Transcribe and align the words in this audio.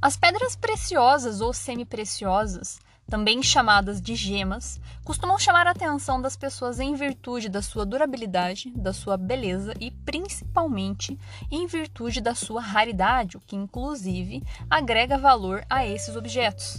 As 0.00 0.16
pedras 0.16 0.54
preciosas 0.54 1.40
ou 1.40 1.52
semi-preciosas, 1.52 2.78
também 3.10 3.42
chamadas 3.42 4.00
de 4.00 4.14
gemas, 4.14 4.80
costumam 5.04 5.36
chamar 5.36 5.66
a 5.66 5.72
atenção 5.72 6.22
das 6.22 6.36
pessoas 6.36 6.78
em 6.78 6.94
virtude 6.94 7.48
da 7.48 7.60
sua 7.60 7.84
durabilidade, 7.84 8.70
da 8.76 8.92
sua 8.92 9.16
beleza 9.16 9.74
e 9.80 9.90
principalmente 9.90 11.18
em 11.50 11.66
virtude 11.66 12.20
da 12.20 12.32
sua 12.32 12.60
raridade, 12.60 13.36
o 13.36 13.40
que 13.40 13.56
inclusive 13.56 14.40
agrega 14.70 15.18
valor 15.18 15.66
a 15.68 15.84
esses 15.84 16.14
objetos. 16.14 16.78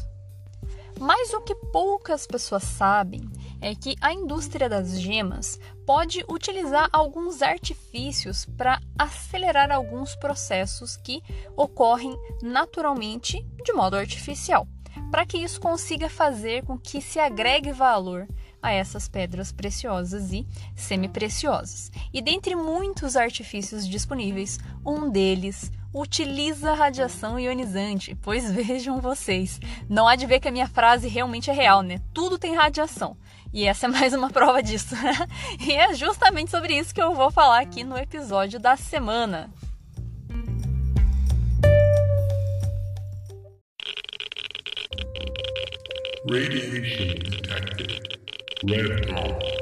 Mas 0.97 1.33
o 1.33 1.41
que 1.41 1.55
poucas 1.55 2.25
pessoas 2.25 2.63
sabem 2.63 3.29
é 3.61 3.75
que 3.75 3.95
a 4.01 4.13
indústria 4.13 4.69
das 4.69 4.99
gemas 4.99 5.59
pode 5.85 6.23
utilizar 6.29 6.89
alguns 6.91 7.41
artifícios 7.41 8.45
para 8.45 8.81
acelerar 8.97 9.71
alguns 9.71 10.15
processos 10.15 10.95
que 10.97 11.21
ocorrem 11.55 12.15
naturalmente 12.41 13.45
de 13.63 13.73
modo 13.73 13.95
artificial, 13.95 14.67
para 15.11 15.25
que 15.25 15.37
isso 15.37 15.59
consiga 15.59 16.09
fazer 16.09 16.63
com 16.63 16.77
que 16.77 17.01
se 17.01 17.19
agregue 17.19 17.71
valor 17.71 18.27
a 18.61 18.71
essas 18.71 19.07
pedras 19.07 19.51
preciosas 19.51 20.31
e 20.31 20.45
semi-preciosas. 20.75 21.91
E 22.13 22.21
dentre 22.21 22.55
muitos 22.55 23.15
artifícios 23.15 23.87
disponíveis, 23.87 24.59
um 24.85 25.09
deles 25.09 25.71
utiliza 25.93 26.73
radiação 26.73 27.39
ionizante, 27.39 28.15
pois 28.21 28.49
vejam 28.51 29.01
vocês, 29.01 29.59
não 29.89 30.07
há 30.07 30.15
de 30.15 30.25
ver 30.25 30.39
que 30.39 30.47
a 30.47 30.51
minha 30.51 30.67
frase 30.67 31.07
realmente 31.07 31.49
é 31.49 31.53
real, 31.53 31.81
né? 31.81 31.99
Tudo 32.13 32.37
tem 32.37 32.55
radiação. 32.55 33.17
E 33.51 33.65
essa 33.65 33.87
é 33.87 33.89
mais 33.89 34.13
uma 34.13 34.29
prova 34.31 34.61
disso. 34.61 34.95
e 35.59 35.71
é 35.71 35.93
justamente 35.93 36.51
sobre 36.51 36.77
isso 36.77 36.93
que 36.93 37.01
eu 37.01 37.13
vou 37.13 37.31
falar 37.31 37.59
aqui 37.59 37.83
no 37.83 37.97
episódio 37.97 38.59
da 38.59 38.75
semana. 38.75 39.49
Radiation 46.29 47.15
detected. 47.23 47.99
Red 48.67 49.01
dot. 49.07 49.59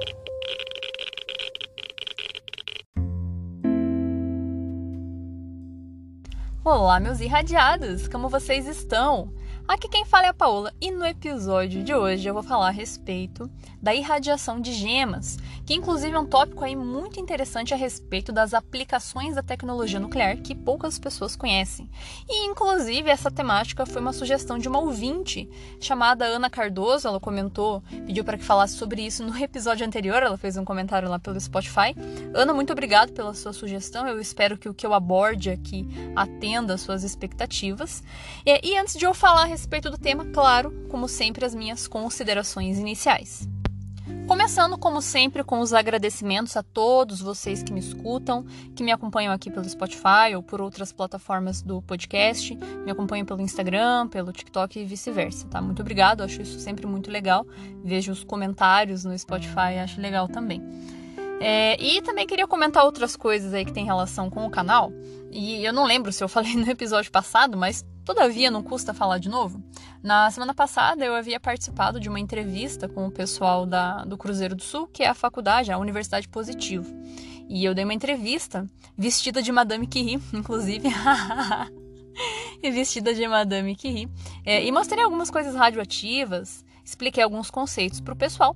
Olá, 6.65 6.99
meus 6.99 7.21
irradiados! 7.21 8.09
Como 8.09 8.27
vocês 8.27 8.67
estão? 8.67 9.33
Aqui 9.67 9.89
quem 9.89 10.05
fala 10.05 10.27
é 10.27 10.29
a 10.29 10.33
Paola 10.33 10.73
e 10.79 10.89
no 10.91 11.05
episódio 11.05 11.83
de 11.83 11.93
hoje 11.93 12.25
eu 12.25 12.33
vou 12.33 12.41
falar 12.41 12.69
a 12.69 12.71
respeito 12.71 13.51
da 13.81 13.93
irradiação 13.93 14.61
de 14.61 14.71
gemas, 14.71 15.37
que 15.65 15.73
inclusive 15.73 16.15
é 16.15 16.19
um 16.19 16.25
tópico 16.25 16.63
aí 16.63 16.73
muito 16.73 17.19
interessante 17.19 17.73
a 17.73 17.77
respeito 17.77 18.31
das 18.31 18.53
aplicações 18.53 19.35
da 19.35 19.43
tecnologia 19.43 19.99
nuclear 19.99 20.37
que 20.37 20.55
poucas 20.55 20.97
pessoas 20.97 21.35
conhecem. 21.35 21.89
E 22.29 22.45
inclusive 22.45 23.09
essa 23.09 23.29
temática 23.29 23.85
foi 23.85 24.01
uma 24.01 24.13
sugestão 24.13 24.57
de 24.57 24.69
uma 24.69 24.79
ouvinte 24.79 25.49
chamada 25.81 26.23
Ana 26.25 26.49
Cardoso, 26.49 27.05
ela 27.05 27.19
comentou, 27.19 27.83
pediu 28.05 28.23
para 28.23 28.37
que 28.37 28.45
falasse 28.45 28.75
sobre 28.75 29.05
isso 29.05 29.21
no 29.21 29.37
episódio 29.37 29.85
anterior, 29.85 30.23
ela 30.23 30.37
fez 30.37 30.55
um 30.55 30.63
comentário 30.63 31.09
lá 31.09 31.19
pelo 31.19 31.39
Spotify. 31.41 31.93
Ana, 32.33 32.53
muito 32.53 32.71
obrigado 32.71 33.11
pela 33.11 33.33
sua 33.33 33.51
sugestão. 33.51 34.07
Eu 34.07 34.19
espero 34.19 34.57
que 34.57 34.69
o 34.69 34.73
que 34.73 34.85
eu 34.85 34.93
aborde 34.93 35.49
aqui 35.49 35.85
atenda 36.15 36.75
às 36.75 36.81
suas 36.81 37.03
expectativas. 37.03 38.01
E, 38.45 38.69
e 38.69 38.77
antes 38.77 38.95
de 38.95 39.05
eu 39.05 39.13
falar 39.13 39.43
a 39.43 39.56
respeito 39.57 39.89
do 39.89 39.97
tema, 39.97 40.23
claro, 40.25 40.71
como 40.87 41.07
sempre 41.07 41.43
as 41.43 41.55
minhas 41.55 41.87
considerações 41.87 42.77
iniciais. 42.77 43.49
Começando, 44.27 44.77
como 44.77 45.01
sempre, 45.01 45.43
com 45.43 45.59
os 45.61 45.73
agradecimentos 45.73 46.55
a 46.55 46.61
todos 46.61 47.19
vocês 47.19 47.63
que 47.63 47.73
me 47.73 47.79
escutam, 47.79 48.45
que 48.75 48.83
me 48.83 48.91
acompanham 48.91 49.33
aqui 49.33 49.49
pelo 49.49 49.67
Spotify 49.67 50.35
ou 50.35 50.43
por 50.43 50.61
outras 50.61 50.91
plataformas 50.91 51.63
do 51.63 51.81
podcast, 51.81 52.55
me 52.85 52.91
acompanham 52.91 53.25
pelo 53.25 53.41
Instagram, 53.41 54.07
pelo 54.09 54.31
TikTok 54.31 54.79
e 54.79 54.85
vice-versa, 54.85 55.47
tá? 55.47 55.59
Muito 55.59 55.81
obrigado, 55.81 56.21
acho 56.21 56.39
isso 56.39 56.59
sempre 56.59 56.85
muito 56.85 57.09
legal. 57.09 57.43
Vejo 57.83 58.11
os 58.11 58.23
comentários 58.23 59.03
no 59.05 59.17
Spotify, 59.17 59.79
acho 59.81 59.99
legal 59.99 60.27
também. 60.27 60.61
É, 61.39 61.81
e 61.81 61.99
também 62.03 62.27
queria 62.27 62.45
comentar 62.45 62.85
outras 62.85 63.15
coisas 63.15 63.55
aí 63.55 63.65
que 63.65 63.73
tem 63.73 63.85
relação 63.85 64.29
com 64.29 64.45
o 64.45 64.51
canal. 64.51 64.91
E 65.31 65.65
eu 65.65 65.73
não 65.73 65.85
lembro 65.85 66.11
se 66.11 66.23
eu 66.23 66.29
falei 66.29 66.53
no 66.55 66.69
episódio 66.69 67.11
passado, 67.11 67.57
mas 67.57 67.83
Todavia, 68.07 68.49
não 68.49 68.63
custa 68.63 68.93
falar 68.93 69.17
de 69.17 69.27
novo. 69.27 69.61
Na 70.01 70.31
semana 70.31 70.53
passada, 70.53 71.03
eu 71.03 71.13
havia 71.13 71.41
participado 71.41 71.99
de 71.99 72.07
uma 72.07 72.21
entrevista 72.21 72.87
com 72.87 73.05
o 73.05 73.11
pessoal 73.11 73.65
da, 73.65 74.05
do 74.05 74.17
Cruzeiro 74.17 74.55
do 74.55 74.63
Sul, 74.63 74.87
que 74.87 75.03
é 75.03 75.09
a 75.09 75.13
faculdade, 75.13 75.73
a 75.73 75.77
Universidade 75.77 76.25
Positivo. 76.29 76.89
E 77.49 77.65
eu 77.65 77.75
dei 77.75 77.83
uma 77.83 77.93
entrevista 77.93 78.65
vestida 78.97 79.41
de 79.41 79.51
Madame 79.51 79.85
Curie, 79.85 80.21
inclusive. 80.33 80.87
e 82.63 82.71
vestida 82.71 83.13
de 83.13 83.27
Madame 83.27 83.75
Curie. 83.75 84.07
É, 84.45 84.63
e 84.63 84.71
mostrei 84.71 85.03
algumas 85.03 85.29
coisas 85.29 85.53
radioativas, 85.53 86.63
expliquei 86.85 87.21
alguns 87.21 87.51
conceitos 87.51 87.99
para 87.99 88.13
o 88.13 88.17
pessoal 88.17 88.55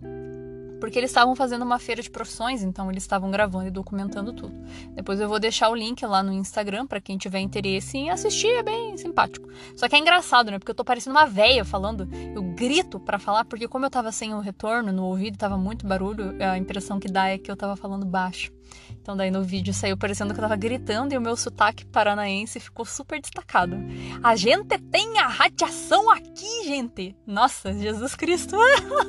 porque 0.81 0.97
eles 0.99 1.11
estavam 1.11 1.35
fazendo 1.35 1.61
uma 1.61 1.77
feira 1.79 2.01
de 2.01 2.09
profissões, 2.09 2.63
então 2.63 2.91
eles 2.91 3.03
estavam 3.03 3.29
gravando 3.29 3.67
e 3.67 3.71
documentando 3.71 4.33
tudo. 4.33 4.53
Depois 4.95 5.19
eu 5.19 5.29
vou 5.29 5.39
deixar 5.39 5.69
o 5.69 5.75
link 5.75 6.03
lá 6.05 6.21
no 6.23 6.33
Instagram 6.33 6.87
para 6.87 6.99
quem 6.99 7.17
tiver 7.17 7.39
interesse 7.39 7.97
em 7.97 8.09
assistir, 8.09 8.47
é 8.47 8.63
bem 8.63 8.97
simpático. 8.97 9.47
Só 9.75 9.87
que 9.87 9.95
é 9.95 9.99
engraçado, 9.99 10.49
né? 10.49 10.57
Porque 10.57 10.71
eu 10.71 10.75
tô 10.75 10.83
parecendo 10.83 11.15
uma 11.15 11.27
véia 11.27 11.63
falando, 11.63 12.09
eu 12.35 12.41
grito 12.41 12.99
para 12.99 13.19
falar, 13.19 13.45
porque 13.45 13.67
como 13.67 13.85
eu 13.85 13.89
tava 13.89 14.11
sem 14.11 14.33
o 14.33 14.39
retorno 14.39 14.91
no 14.91 15.05
ouvido, 15.05 15.37
tava 15.37 15.57
muito 15.57 15.85
barulho, 15.85 16.35
a 16.43 16.57
impressão 16.57 16.99
que 16.99 17.07
dá 17.07 17.29
é 17.29 17.37
que 17.37 17.49
eu 17.49 17.55
tava 17.55 17.75
falando 17.75 18.05
baixo. 18.05 18.51
Então 19.01 19.17
daí 19.17 19.31
no 19.31 19.43
vídeo 19.43 19.73
saiu 19.73 19.97
parecendo 19.97 20.33
que 20.33 20.39
eu 20.39 20.43
tava 20.43 20.55
gritando 20.55 21.13
e 21.13 21.17
o 21.17 21.21
meu 21.21 21.35
sotaque 21.35 21.85
paranaense 21.85 22.59
ficou 22.59 22.85
super 22.85 23.19
destacado. 23.19 23.75
A 24.23 24.35
gente 24.35 24.77
tem 24.77 25.17
a 25.17 25.27
radiação 25.27 26.11
aqui, 26.11 26.65
gente! 26.65 27.15
Nossa, 27.25 27.73
Jesus 27.73 28.15
Cristo! 28.15 28.55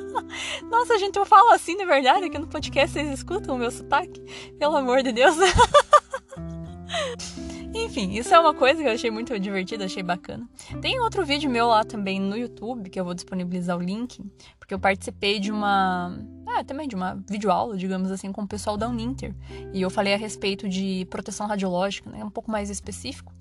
Nossa, 0.69 0.97
gente, 0.97 1.17
eu 1.17 1.25
falo 1.25 1.51
assim 1.51 1.77
de 1.77 1.85
verdade 1.85 2.25
aqui 2.25 2.39
no 2.39 2.47
podcast, 2.47 2.93
vocês 2.93 3.13
escutam 3.13 3.55
o 3.55 3.59
meu 3.59 3.69
sotaque? 3.69 4.19
Pelo 4.57 4.75
amor 4.75 5.03
de 5.03 5.11
Deus! 5.11 5.35
Enfim, 7.73 8.11
isso 8.13 8.33
é 8.33 8.39
uma 8.39 8.53
coisa 8.53 8.81
que 8.81 8.87
eu 8.87 8.93
achei 8.93 9.09
muito 9.09 9.37
divertida, 9.39 9.85
achei 9.85 10.03
bacana. 10.03 10.47
Tem 10.79 10.99
outro 10.99 11.25
vídeo 11.25 11.49
meu 11.49 11.67
lá 11.67 11.83
também 11.83 12.19
no 12.19 12.37
YouTube, 12.37 12.89
que 12.89 12.99
eu 12.99 13.03
vou 13.03 13.15
disponibilizar 13.15 13.75
o 13.77 13.81
link, 13.81 14.23
porque 14.59 14.73
eu 14.73 14.79
participei 14.79 15.39
de 15.39 15.51
uma. 15.51 16.17
Ah, 16.47 16.63
também 16.63 16.87
de 16.87 16.95
uma 16.95 17.15
videoaula, 17.27 17.75
digamos 17.75 18.11
assim, 18.11 18.31
com 18.31 18.43
o 18.43 18.47
pessoal 18.47 18.77
da 18.77 18.87
Uninter. 18.87 19.35
E 19.73 19.81
eu 19.81 19.89
falei 19.89 20.13
a 20.13 20.17
respeito 20.17 20.69
de 20.69 21.07
proteção 21.09 21.47
radiológica, 21.47 22.09
né? 22.09 22.23
Um 22.23 22.29
pouco 22.29 22.51
mais 22.51 22.69
específico. 22.69 23.33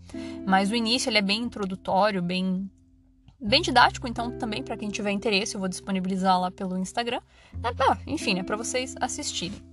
Mas 0.47 0.71
o 0.71 0.75
início 0.75 1.10
ele 1.10 1.19
é 1.19 1.22
bem 1.22 1.42
introdutório, 1.42 2.22
bem 2.22 2.71
bem 3.38 3.60
didático, 3.60 4.06
então 4.06 4.38
também 4.38 4.62
para 4.62 4.76
quem 4.76 4.88
tiver 4.88 5.10
interesse 5.10 5.56
eu 5.56 5.60
vou 5.60 5.69
disponibilizar 5.69 6.41
lá 6.41 6.50
pelo 6.50 6.78
Instagram. 6.78 7.21
Ah, 7.62 7.98
enfim, 8.06 8.38
é 8.38 8.42
para 8.42 8.56
vocês 8.56 8.94
assistirem. 9.00 9.72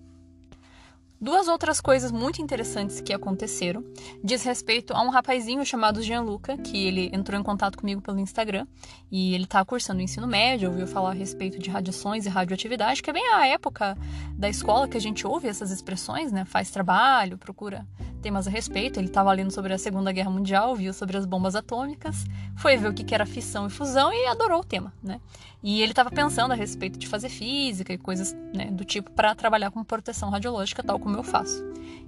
Duas 1.22 1.50
outras 1.50 1.81
coisas 1.81 2.13
muito 2.13 2.41
interessantes 2.41 3.02
que 3.02 3.12
aconteceram 3.12 3.84
diz 4.24 4.41
respeito 4.44 4.94
a 4.94 5.02
um 5.02 5.09
rapazinho 5.09 5.66
chamado 5.66 6.02
Gianluca, 6.02 6.57
que 6.57 6.88
ele 6.88 7.09
entrou 7.12 7.38
em 7.38 7.44
contato 7.44 7.78
comigo 7.78 8.02
pelo 8.02 8.19
Instagram 8.19 8.66
e 9.12 9.35
ele 9.35 9.44
está 9.44 9.66
cursando 9.66 10.00
o 10.00 10.02
ensino 10.02 10.25
médio, 10.25 10.69
ouviu 10.69 10.88
falar 10.88 11.09
a 11.09 11.13
respeito 11.13 11.59
de 11.59 11.69
radiações 11.69 12.25
e 12.25 12.30
radioatividade, 12.30 13.03
que 13.03 13.09
é 13.09 13.13
bem 13.13 13.34
a 13.34 13.46
época 13.47 13.97
da 14.34 14.47
escola 14.47 14.88
que 14.88 14.96
a 14.96 15.02
gente 15.02 15.28
ouve 15.28 15.50
essas 15.50 15.72
expressões, 15.72 16.31
né? 16.31 16.46
Faz 16.46 16.72
trabalho, 16.72 17.38
procura 17.38 17.86
temas 18.19 18.47
a 18.47 18.52
respeito. 18.52 19.00
Ele 19.00 19.07
estava 19.07 19.31
lendo 19.31 19.52
sobre 19.52 19.74
a 19.74 19.78
Segunda 19.78 20.12
Guerra 20.12 20.30
Mundial, 20.30 20.75
viu 20.75 20.94
sobre 20.94 21.18
as 21.18 21.25
bombas 21.25 21.56
atômicas, 21.56 22.25
foi 22.56 22.78
ver 22.78 22.90
o 22.90 22.94
que 22.94 23.13
era 23.13 23.25
fissão 23.25 23.68
e 23.68 23.69
fusão 23.69 24.12
e 24.13 24.28
adorou 24.28 24.62
o 24.62 24.63
tema, 24.63 24.94
né? 25.02 25.19
E 25.63 25.81
ele 25.81 25.91
estava 25.91 26.09
pensando 26.09 26.52
a 26.52 26.56
respeito 26.56 26.97
de 26.97 27.07
fazer 27.07 27.30
física 27.30 27.91
e 27.91 27.97
coisas 27.97 28.34
né, 28.53 28.66
do 28.72 28.85
tipo 28.85 29.12
para 29.12 29.35
trabalhar 29.35 29.72
com 29.72 29.84
proteção 29.84 30.30
radiológica, 30.30 30.81
tal 30.84 31.00
como 31.00 31.18
eu 31.18 31.24
faço. 31.24 31.63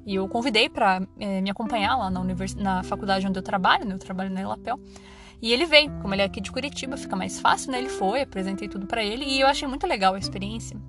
E 0.05 0.15
eu 0.15 0.27
convidei 0.27 0.69
para 0.69 1.01
é, 1.19 1.37
eh, 1.37 1.41
me 1.41 1.49
acompanhar 1.49 1.97
lá 1.97 2.09
na, 2.09 2.19
univers... 2.21 2.55
na 2.55 2.83
faculdade 2.83 3.27
onde 3.27 3.37
eu 3.37 3.43
trabalho, 3.43 3.85
né? 3.85 3.93
Eu 3.95 3.99
trabalho 3.99 4.29
na 4.29 4.41
Elapel. 4.41 4.79
E 5.41 5.51
ele 5.51 5.65
veio, 5.65 5.91
como 6.01 6.13
ele 6.13 6.21
é 6.21 6.25
aqui 6.25 6.39
de 6.39 6.51
Curitiba, 6.51 6.95
fica 6.95 7.15
mais 7.15 7.39
fácil, 7.39 7.71
né? 7.71 7.79
Ele 7.79 7.89
foi, 7.89 8.21
apresentei 8.21 8.67
tudo 8.67 8.85
para 8.85 9.03
ele 9.03 9.25
e 9.25 9.41
eu 9.41 9.47
achei 9.47 9.67
muito 9.67 9.87
legal 9.87 10.13
a 10.13 10.19
experiência 10.19 10.79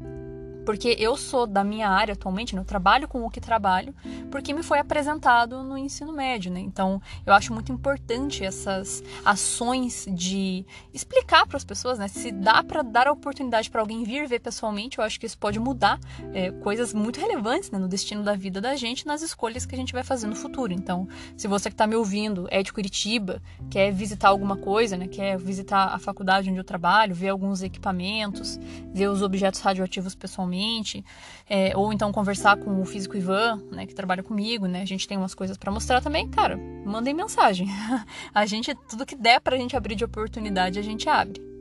porque 0.64 0.96
eu 0.98 1.16
sou 1.16 1.46
da 1.46 1.64
minha 1.64 1.88
área 1.88 2.12
atualmente, 2.14 2.54
né? 2.54 2.60
eu 2.60 2.64
trabalho 2.64 3.08
com 3.08 3.24
o 3.24 3.30
que 3.30 3.40
trabalho, 3.40 3.94
porque 4.30 4.54
me 4.54 4.62
foi 4.62 4.78
apresentado 4.78 5.62
no 5.62 5.76
ensino 5.76 6.12
médio, 6.12 6.50
né? 6.50 6.60
Então, 6.60 7.00
eu 7.26 7.32
acho 7.32 7.52
muito 7.52 7.72
importante 7.72 8.44
essas 8.44 9.02
ações 9.24 10.06
de 10.10 10.64
explicar 10.92 11.46
para 11.46 11.56
as 11.56 11.64
pessoas, 11.64 11.98
né? 11.98 12.08
Se 12.08 12.30
dá 12.30 12.62
para 12.62 12.82
dar 12.82 13.08
a 13.08 13.12
oportunidade 13.12 13.70
para 13.70 13.80
alguém 13.80 14.04
vir 14.04 14.26
ver 14.28 14.40
pessoalmente, 14.40 14.98
eu 14.98 15.04
acho 15.04 15.18
que 15.18 15.26
isso 15.26 15.38
pode 15.38 15.58
mudar 15.58 15.98
é, 16.32 16.50
coisas 16.50 16.94
muito 16.94 17.20
relevantes 17.20 17.70
né? 17.70 17.78
no 17.78 17.88
destino 17.88 18.22
da 18.22 18.34
vida 18.34 18.60
da 18.60 18.76
gente, 18.76 19.06
nas 19.06 19.22
escolhas 19.22 19.66
que 19.66 19.74
a 19.74 19.78
gente 19.78 19.92
vai 19.92 20.02
fazer 20.02 20.26
no 20.26 20.36
futuro. 20.36 20.72
Então, 20.72 21.08
se 21.36 21.48
você 21.48 21.68
que 21.68 21.74
está 21.74 21.86
me 21.86 21.96
ouvindo 21.96 22.46
é 22.50 22.62
de 22.62 22.72
Curitiba, 22.72 23.42
quer 23.70 23.92
visitar 23.92 24.28
alguma 24.28 24.56
coisa, 24.56 24.96
né? 24.96 25.08
Quer 25.08 25.38
visitar 25.38 25.86
a 25.86 25.98
faculdade 25.98 26.48
onde 26.50 26.58
eu 26.58 26.64
trabalho, 26.64 27.14
ver 27.14 27.30
alguns 27.30 27.62
equipamentos, 27.62 28.58
ver 28.92 29.08
os 29.08 29.22
objetos 29.22 29.60
radioativos 29.60 30.14
pessoalmente 30.14 30.51
pessoalmente, 30.52 31.04
é, 31.49 31.76
ou 31.76 31.93
então 31.93 32.12
conversar 32.12 32.56
com 32.56 32.81
o 32.81 32.84
físico 32.84 33.16
Ivan, 33.16 33.60
né, 33.70 33.87
que 33.87 33.94
trabalha 33.94 34.22
comigo, 34.22 34.66
né? 34.66 34.82
A 34.82 34.87
gente 34.87 35.08
tem 35.08 35.16
umas 35.16 35.34
coisas 35.34 35.56
para 35.56 35.72
mostrar 35.72 36.00
também, 36.00 36.28
cara, 36.28 36.56
mandem 36.84 37.14
mensagem. 37.14 37.69
a 38.34 38.46
gente, 38.46 38.75
tudo 38.88 39.06
que 39.06 39.16
der 39.16 39.40
pra 39.40 39.56
gente 39.56 39.76
abrir 39.76 39.94
de 39.94 40.04
oportunidade, 40.04 40.78
a 40.78 40.82
gente 40.82 41.08
abre. 41.08 41.51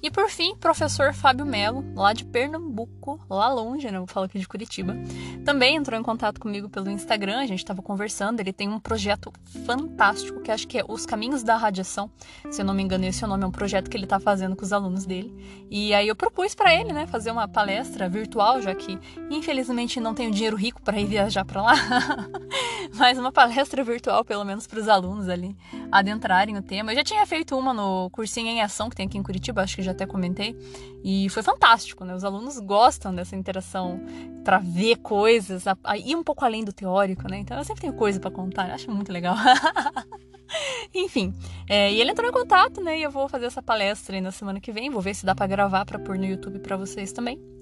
E 0.00 0.10
por 0.10 0.30
fim, 0.30 0.54
professor 0.56 1.12
Fábio 1.12 1.44
Melo, 1.44 1.84
lá 1.94 2.12
de 2.12 2.24
Pernambuco, 2.24 3.18
lá 3.28 3.52
longe, 3.52 3.90
né? 3.90 3.98
Eu 3.98 4.06
falo 4.06 4.26
aqui 4.26 4.38
de 4.38 4.46
Curitiba, 4.46 4.96
também 5.44 5.76
entrou 5.76 5.98
em 5.98 6.02
contato 6.02 6.40
comigo 6.40 6.68
pelo 6.68 6.88
Instagram, 6.88 7.40
a 7.40 7.46
gente 7.46 7.58
estava 7.58 7.82
conversando. 7.82 8.38
Ele 8.38 8.52
tem 8.52 8.68
um 8.68 8.78
projeto 8.78 9.32
fantástico 9.66 10.40
que 10.40 10.52
acho 10.52 10.68
que 10.68 10.78
é 10.78 10.84
Os 10.86 11.04
Caminhos 11.04 11.42
da 11.42 11.56
Radiação. 11.56 12.10
Se 12.48 12.62
eu 12.62 12.64
não 12.64 12.74
me 12.74 12.82
engano, 12.82 13.04
esse 13.06 13.24
é 13.24 13.26
o 13.26 13.30
nome, 13.30 13.42
é 13.42 13.46
um 13.46 13.50
projeto 13.50 13.90
que 13.90 13.96
ele 13.96 14.04
está 14.04 14.20
fazendo 14.20 14.54
com 14.54 14.62
os 14.62 14.72
alunos 14.72 15.04
dele. 15.04 15.34
E 15.68 15.92
aí 15.92 16.06
eu 16.06 16.14
propus 16.14 16.54
para 16.54 16.72
ele, 16.72 16.92
né, 16.92 17.06
fazer 17.06 17.32
uma 17.32 17.48
palestra 17.48 18.08
virtual, 18.08 18.62
já 18.62 18.74
que 18.74 18.98
infelizmente 19.30 19.98
não 19.98 20.14
tenho 20.14 20.30
dinheiro 20.30 20.56
rico 20.56 20.80
para 20.80 21.00
ir 21.00 21.06
viajar 21.06 21.44
para 21.44 21.60
lá. 21.60 21.74
Mas 22.94 23.18
uma 23.18 23.32
palestra 23.32 23.82
virtual, 23.82 24.24
pelo 24.24 24.44
menos 24.44 24.66
para 24.66 24.78
os 24.78 24.88
alunos 24.88 25.28
ali 25.28 25.56
adentrarem 25.90 26.56
o 26.56 26.62
tema. 26.62 26.92
Eu 26.92 26.96
já 26.96 27.04
tinha 27.04 27.24
feito 27.26 27.56
uma 27.56 27.72
no 27.72 28.10
cursinho 28.10 28.48
em 28.48 28.60
ação 28.60 28.88
que 28.88 28.96
tem 28.96 29.06
aqui 29.06 29.18
em 29.18 29.22
Curitiba, 29.22 29.62
acho 29.62 29.76
que 29.76 29.82
já 29.82 29.92
até 29.92 30.06
comentei, 30.06 30.56
e 31.04 31.28
foi 31.30 31.42
fantástico, 31.42 32.04
né? 32.04 32.14
Os 32.14 32.24
alunos 32.24 32.58
gostam 32.58 33.14
dessa 33.14 33.36
interação 33.36 34.00
para 34.44 34.58
ver 34.58 34.96
coisas, 34.96 35.66
a, 35.66 35.76
a, 35.84 35.96
ir 35.96 36.16
um 36.16 36.22
pouco 36.22 36.44
além 36.44 36.64
do 36.64 36.72
teórico, 36.72 37.28
né? 37.28 37.38
Então 37.38 37.56
eu 37.56 37.64
sempre 37.64 37.82
tenho 37.82 37.92
coisa 37.92 38.18
para 38.20 38.30
contar, 38.30 38.70
acho 38.70 38.90
muito 38.90 39.12
legal. 39.12 39.36
Enfim, 40.94 41.34
é, 41.68 41.92
e 41.92 42.00
ele 42.00 42.10
entrou 42.10 42.28
em 42.28 42.32
contato, 42.32 42.80
né? 42.80 42.98
E 42.98 43.02
eu 43.02 43.10
vou 43.10 43.28
fazer 43.28 43.46
essa 43.46 43.62
palestra 43.62 44.16
aí 44.16 44.20
na 44.20 44.30
semana 44.30 44.60
que 44.60 44.72
vem, 44.72 44.90
vou 44.90 45.02
ver 45.02 45.14
se 45.14 45.26
dá 45.26 45.34
para 45.34 45.46
gravar 45.46 45.84
para 45.84 45.98
pôr 45.98 46.18
no 46.18 46.24
YouTube 46.24 46.58
para 46.60 46.76
vocês 46.76 47.12
também. 47.12 47.57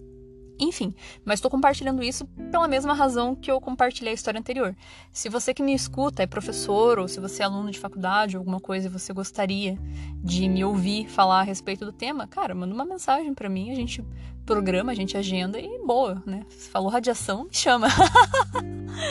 Enfim, 0.59 0.95
mas 1.25 1.39
estou 1.39 1.51
compartilhando 1.51 2.03
isso 2.03 2.27
pela 2.51 2.67
mesma 2.67 2.95
razão 2.95 3.35
que 3.35 3.51
eu 3.51 3.61
compartilhei 3.61 4.13
a 4.13 4.15
história 4.15 4.41
anterior. 4.41 4.75
Se 5.13 5.29
você 5.29 5.53
que 5.53 5.63
me 5.63 5.75
escuta 5.75 6.23
é 6.23 6.27
professor 6.27 6.99
ou 6.99 7.07
se 7.07 7.21
você 7.21 7.43
é 7.43 7.47
aluno 7.47 7.71
de 7.71 7.79
faculdade 7.79 8.37
ou 8.37 8.41
alguma 8.41 8.61
coisa 8.61 8.87
e 8.87 8.91
você 8.91 9.13
gostaria 9.13 9.79
de 10.25 10.49
me 10.49 10.65
ouvir 10.65 11.09
falar 11.09 11.41
a 11.41 11.43
respeito 11.43 11.85
do 11.85 11.93
tema, 11.93 12.27
cara, 12.27 12.55
manda 12.55 12.73
uma 12.73 12.85
mensagem 12.85 13.35
para 13.35 13.49
mim, 13.49 13.71
a 13.71 13.75
gente 13.75 14.03
programa, 14.47 14.93
a 14.93 14.95
gente 14.95 15.17
agenda 15.17 15.59
e 15.59 15.79
boa, 15.85 16.23
né? 16.25 16.47
Se 16.49 16.71
falou 16.71 16.89
radiação, 16.89 17.45
me 17.45 17.55
chama. 17.55 17.89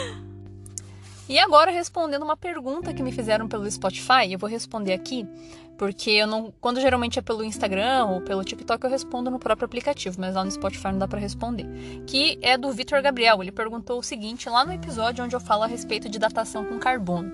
e 1.28 1.38
agora 1.38 1.70
respondendo 1.70 2.22
uma 2.22 2.36
pergunta 2.36 2.92
que 2.92 3.02
me 3.02 3.12
fizeram 3.12 3.46
pelo 3.46 3.70
Spotify, 3.70 4.30
eu 4.30 4.38
vou 4.38 4.48
responder 4.48 4.94
aqui 4.94 5.28
porque 5.76 6.10
eu 6.10 6.26
não. 6.26 6.52
Quando 6.60 6.80
geralmente 6.80 7.18
é 7.18 7.22
pelo 7.22 7.44
Instagram 7.44 8.06
ou 8.06 8.20
pelo 8.20 8.42
TikTok, 8.44 8.82
eu 8.84 8.90
respondo 8.90 9.30
no 9.30 9.38
próprio 9.38 9.66
aplicativo, 9.66 10.16
mas 10.18 10.34
lá 10.34 10.44
no 10.44 10.50
Spotify 10.50 10.88
não 10.88 10.98
dá 10.98 11.08
para 11.08 11.18
responder. 11.18 11.66
Que 12.06 12.38
é 12.42 12.56
do 12.56 12.72
Vitor 12.72 13.02
Gabriel. 13.02 13.42
Ele 13.42 13.52
perguntou 13.52 13.98
o 13.98 14.02
seguinte 14.02 14.48
lá 14.48 14.64
no 14.64 14.72
episódio 14.72 15.24
onde 15.24 15.34
eu 15.34 15.40
falo 15.40 15.62
a 15.62 15.66
respeito 15.66 16.08
de 16.08 16.18
datação 16.18 16.64
com 16.64 16.78
carbono. 16.78 17.32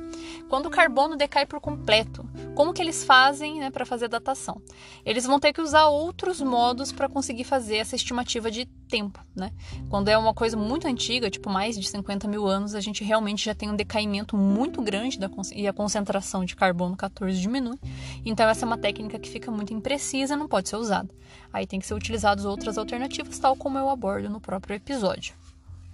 Quando 0.48 0.66
o 0.66 0.70
carbono 0.70 1.16
decai 1.16 1.46
por 1.46 1.60
completo, 1.60 2.28
como 2.54 2.72
que 2.72 2.82
eles 2.82 3.04
fazem 3.04 3.60
né, 3.60 3.70
para 3.70 3.86
fazer 3.86 4.06
a 4.06 4.08
datação? 4.08 4.60
Eles 5.04 5.24
vão 5.24 5.38
ter 5.38 5.52
que 5.52 5.60
usar 5.60 5.86
outros 5.86 6.40
modos 6.40 6.92
para 6.92 7.08
conseguir 7.08 7.44
fazer 7.44 7.76
essa 7.76 7.96
estimativa 7.96 8.50
de 8.50 8.66
tempo, 8.92 9.18
né? 9.34 9.50
Quando 9.88 10.08
é 10.08 10.18
uma 10.18 10.34
coisa 10.34 10.54
muito 10.54 10.86
antiga, 10.86 11.30
tipo 11.30 11.48
mais 11.48 11.78
de 11.78 11.88
50 11.88 12.28
mil 12.28 12.46
anos, 12.46 12.74
a 12.74 12.80
gente 12.80 13.02
realmente 13.02 13.46
já 13.46 13.54
tem 13.54 13.70
um 13.70 13.74
decaimento 13.74 14.36
muito 14.36 14.82
grande 14.82 15.18
da, 15.18 15.30
e 15.54 15.66
a 15.66 15.72
concentração 15.72 16.44
de 16.44 16.54
carbono 16.54 16.94
14 16.94 17.40
diminui. 17.40 17.78
Então, 18.32 18.48
essa 18.48 18.64
é 18.64 18.66
uma 18.66 18.78
técnica 18.78 19.18
que 19.18 19.28
fica 19.28 19.50
muito 19.50 19.74
imprecisa, 19.74 20.34
não 20.34 20.48
pode 20.48 20.66
ser 20.66 20.76
usada. 20.76 21.10
Aí 21.52 21.66
tem 21.66 21.78
que 21.78 21.86
ser 21.86 21.92
utilizadas 21.92 22.46
outras 22.46 22.78
alternativas, 22.78 23.38
tal 23.38 23.54
como 23.54 23.76
eu 23.76 23.90
abordo 23.90 24.30
no 24.30 24.40
próprio 24.40 24.74
episódio. 24.74 25.34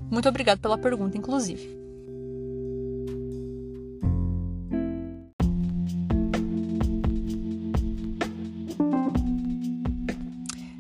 Muito 0.09 0.29
obrigado 0.29 0.61
pela 0.61 0.79
pergunta, 0.79 1.19
inclusive. 1.19 1.77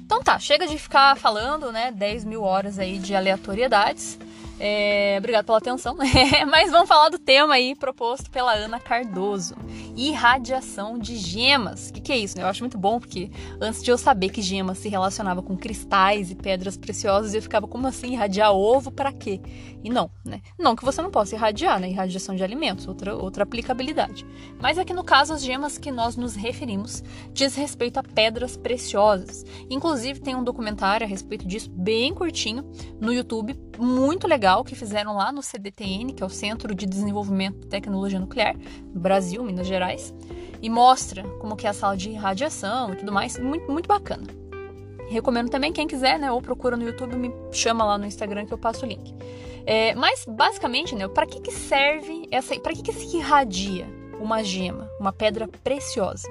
Então 0.04 0.22
tá, 0.22 0.38
chega 0.38 0.69
de 0.69 0.78
ficar 0.78 1.16
falando, 1.16 1.72
né? 1.72 1.90
10 1.90 2.25
mil 2.25 2.44
horas 2.44 2.78
aí 2.78 3.00
de 3.00 3.16
aleatoriedades. 3.16 4.16
É, 4.61 5.16
obrigado 5.19 5.46
pela 5.46 5.58
atenção. 5.58 5.96
Mas 6.49 6.70
vamos 6.70 6.87
falar 6.88 7.08
do 7.08 7.19
tema 7.19 7.54
aí 7.54 7.75
proposto 7.75 8.31
pela 8.31 8.52
Ana 8.52 8.78
Cardoso 8.78 9.56
irradiação 9.97 10.99
de 10.99 11.17
gemas. 11.17 11.88
O 11.88 11.93
que, 11.93 12.00
que, 12.00 12.12
é 12.12 12.19
isso? 12.19 12.37
Né? 12.37 12.44
Eu 12.44 12.49
acho 12.49 12.62
muito 12.62 12.79
bom 12.79 12.99
porque 12.99 13.31
antes 13.61 13.82
de 13.82 13.91
eu 13.91 13.99
saber 13.99 14.31
que 14.31 14.43
gemas 14.43 14.79
se 14.79 14.88
relacionava 14.88 15.43
com 15.43 15.56
cristais 15.56 16.31
e 16.31 16.35
pedras 16.35 16.76
preciosas, 16.76 17.35
eu 17.35 17.43
ficava 17.43 17.67
como 17.67 17.87
assim 17.87 18.12
irradiar 18.12 18.53
ovo 18.53 18.91
para 18.91 19.12
quê? 19.12 19.41
E 19.82 19.91
não, 19.91 20.11
né? 20.25 20.41
Não 20.59 20.75
que 20.75 20.85
você 20.85 21.00
não 21.00 21.11
possa 21.11 21.35
irradiar, 21.35 21.79
né? 21.79 21.88
Irradiação 21.91 22.35
de 22.35 22.43
alimentos, 22.43 22.87
outra 22.87 23.15
outra 23.17 23.44
aplicabilidade. 23.44 24.26
Mas 24.61 24.79
aqui 24.79 24.93
no 24.93 25.05
caso 25.05 25.32
as 25.32 25.43
gemas 25.43 25.79
que 25.79 25.91
nós 25.91 26.17
nos 26.17 26.35
referimos 26.35 27.03
diz 27.32 27.55
respeito 27.55 27.99
a 27.99 28.03
pedras 28.03 28.56
preciosas. 28.56 29.44
Inclusive 29.71 30.21
tem 30.21 30.35
um 30.35 30.44
documentário 30.44 31.06
a 31.06 31.09
respeito 31.09 31.47
disso 31.47 31.71
bem 31.71 32.12
curtinho 32.14 32.64
no 33.00 33.12
YouTube, 33.12 33.55
muito 33.79 34.26
legal 34.26 34.64
que 34.64 34.75
fizeram 34.75 35.14
lá 35.14 35.31
no 35.31 35.43
CDTN, 35.43 36.12
que 36.12 36.23
é 36.23 36.26
o 36.26 36.31
Centro 36.31 36.75
de 36.75 36.87
Desenvolvimento 36.87 37.61
de 37.61 37.67
Tecnologia 37.69 38.19
Nuclear, 38.19 38.56
no 38.93 39.00
Brasil, 39.00 39.43
Minas 39.58 39.66
Gerais 39.66 40.14
e 40.62 40.70
mostra 40.70 41.22
como 41.40 41.56
que 41.56 41.66
é 41.66 41.70
a 41.70 41.72
sala 41.72 41.96
de 41.96 42.12
radiação 42.12 42.93
e 42.93 42.96
tudo 42.96 43.12
mais, 43.12 43.38
muito, 43.38 43.70
muito 43.70 43.87
bacana. 43.87 44.25
Recomendo 45.08 45.49
também 45.49 45.72
quem 45.72 45.87
quiser, 45.87 46.19
né, 46.19 46.31
ou 46.31 46.40
procura 46.40 46.76
no 46.76 46.84
YouTube, 46.84 47.16
me 47.16 47.32
chama 47.50 47.84
lá 47.84 47.99
no 47.99 48.06
Instagram 48.06 48.46
que 48.46 48.52
eu 48.52 48.58
passo 48.58 48.84
o 48.84 48.88
link. 48.88 49.14
É, 49.66 49.94
mas 49.94 50.25
basicamente, 50.26 50.94
né, 50.94 51.08
para 51.08 51.26
que, 51.26 51.40
que 51.40 51.52
serve 51.52 52.28
essa, 52.31 52.58
para 52.60 52.72
que, 52.72 52.82
que 52.82 52.93
se 52.93 53.16
irradia 53.16 53.87
uma 54.20 54.43
gema, 54.43 54.90
uma 54.99 55.12
pedra 55.12 55.49
preciosa? 55.49 56.28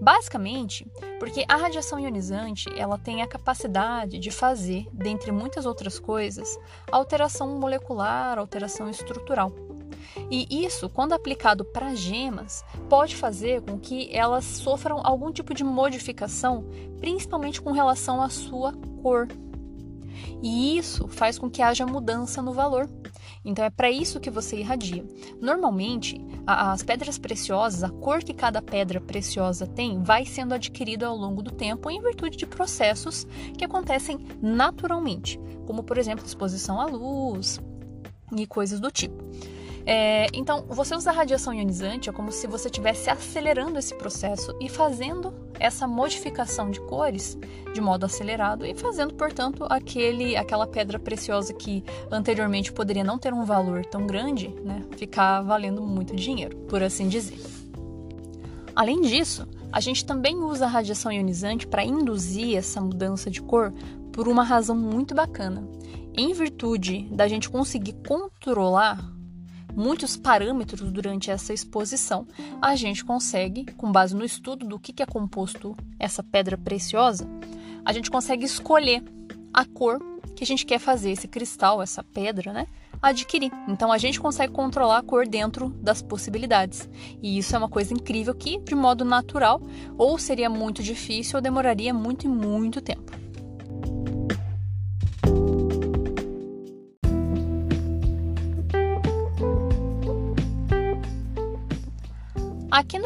Basicamente, 0.00 0.86
porque 1.18 1.44
a 1.48 1.56
radiação 1.56 1.98
ionizante 1.98 2.68
ela 2.76 2.98
tem 2.98 3.22
a 3.22 3.26
capacidade 3.26 4.18
de 4.18 4.30
fazer, 4.30 4.86
dentre 4.92 5.32
muitas 5.32 5.66
outras 5.66 5.98
coisas, 5.98 6.58
alteração 6.90 7.58
molecular, 7.58 8.38
alteração 8.38 8.88
estrutural. 8.88 9.52
E 10.30 10.64
isso, 10.64 10.88
quando 10.88 11.12
aplicado 11.12 11.64
para 11.64 11.94
gemas, 11.94 12.64
pode 12.88 13.16
fazer 13.16 13.62
com 13.62 13.78
que 13.78 14.14
elas 14.14 14.44
sofram 14.44 15.00
algum 15.02 15.32
tipo 15.32 15.54
de 15.54 15.64
modificação, 15.64 16.64
principalmente 17.00 17.60
com 17.60 17.72
relação 17.72 18.22
à 18.22 18.28
sua 18.28 18.72
cor. 19.02 19.28
E 20.42 20.76
isso 20.76 21.08
faz 21.08 21.38
com 21.38 21.50
que 21.50 21.62
haja 21.62 21.86
mudança 21.86 22.42
no 22.42 22.52
valor. 22.52 22.88
Então 23.44 23.64
é 23.64 23.70
para 23.70 23.90
isso 23.90 24.20
que 24.20 24.30
você 24.30 24.58
irradia. 24.58 25.04
Normalmente, 25.40 26.20
as 26.46 26.82
pedras 26.82 27.18
preciosas, 27.18 27.82
a 27.82 27.90
cor 27.90 28.22
que 28.22 28.32
cada 28.32 28.62
pedra 28.62 29.00
preciosa 29.00 29.66
tem, 29.66 30.02
vai 30.02 30.24
sendo 30.24 30.54
adquirida 30.54 31.06
ao 31.06 31.16
longo 31.16 31.42
do 31.42 31.50
tempo 31.50 31.90
em 31.90 32.00
virtude 32.00 32.36
de 32.36 32.46
processos 32.46 33.26
que 33.56 33.64
acontecem 33.64 34.18
naturalmente, 34.40 35.40
como 35.66 35.82
por 35.82 35.98
exemplo 35.98 36.24
exposição 36.24 36.80
à 36.80 36.86
luz 36.86 37.60
e 38.36 38.46
coisas 38.46 38.80
do 38.80 38.90
tipo. 38.90 39.22
É, 39.84 40.28
então, 40.32 40.64
você 40.68 40.94
usar 40.94 41.12
radiação 41.12 41.52
ionizante 41.52 42.08
é 42.08 42.12
como 42.12 42.30
se 42.30 42.46
você 42.46 42.68
estivesse 42.68 43.10
acelerando 43.10 43.78
esse 43.78 43.94
processo 43.94 44.54
e 44.60 44.68
fazendo 44.68 45.34
essa 45.58 45.86
modificação 45.86 46.70
de 46.70 46.80
cores 46.80 47.36
de 47.72 47.80
modo 47.80 48.04
acelerado 48.04 48.64
e 48.64 48.74
fazendo, 48.74 49.14
portanto, 49.14 49.66
aquele, 49.68 50.36
aquela 50.36 50.66
pedra 50.66 50.98
preciosa 50.98 51.52
que 51.52 51.84
anteriormente 52.10 52.72
poderia 52.72 53.02
não 53.02 53.18
ter 53.18 53.32
um 53.32 53.44
valor 53.44 53.84
tão 53.86 54.06
grande, 54.06 54.48
né, 54.64 54.82
ficar 54.96 55.42
valendo 55.42 55.82
muito 55.82 56.14
dinheiro, 56.14 56.56
por 56.68 56.82
assim 56.82 57.08
dizer. 57.08 57.40
Além 58.74 59.00
disso, 59.00 59.46
a 59.72 59.80
gente 59.80 60.04
também 60.04 60.36
usa 60.36 60.66
a 60.66 60.68
radiação 60.68 61.12
ionizante 61.12 61.66
para 61.66 61.84
induzir 61.84 62.56
essa 62.56 62.80
mudança 62.80 63.30
de 63.30 63.42
cor 63.42 63.72
por 64.12 64.28
uma 64.28 64.44
razão 64.44 64.76
muito 64.76 65.14
bacana. 65.14 65.66
Em 66.14 66.32
virtude 66.32 67.08
da 67.10 67.26
gente 67.26 67.48
conseguir 67.48 67.94
controlar 68.06 69.11
muitos 69.74 70.16
parâmetros 70.16 70.90
durante 70.90 71.30
essa 71.30 71.52
exposição, 71.52 72.26
a 72.60 72.74
gente 72.76 73.04
consegue, 73.04 73.64
com 73.74 73.90
base 73.90 74.14
no 74.14 74.24
estudo 74.24 74.66
do 74.66 74.78
que 74.78 75.02
é 75.02 75.06
composto 75.06 75.76
essa 75.98 76.22
pedra 76.22 76.56
preciosa, 76.56 77.28
a 77.84 77.92
gente 77.92 78.10
consegue 78.10 78.44
escolher 78.44 79.02
a 79.52 79.64
cor 79.64 79.98
que 80.34 80.44
a 80.44 80.46
gente 80.46 80.64
quer 80.64 80.78
fazer 80.78 81.10
esse 81.10 81.28
cristal, 81.28 81.82
essa 81.82 82.02
pedra, 82.02 82.52
né? 82.52 82.66
Adquirir. 83.00 83.50
Então 83.68 83.90
a 83.90 83.98
gente 83.98 84.20
consegue 84.20 84.52
controlar 84.52 84.98
a 84.98 85.02
cor 85.02 85.26
dentro 85.26 85.68
das 85.68 86.00
possibilidades. 86.00 86.88
E 87.20 87.36
isso 87.38 87.54
é 87.54 87.58
uma 87.58 87.68
coisa 87.68 87.92
incrível 87.92 88.34
que, 88.34 88.58
de 88.58 88.74
modo 88.74 89.04
natural, 89.04 89.60
ou 89.98 90.18
seria 90.18 90.48
muito 90.48 90.82
difícil 90.82 91.36
ou 91.36 91.42
demoraria 91.42 91.92
muito 91.92 92.26
e 92.26 92.28
muito 92.28 92.80
tempo. 92.80 93.21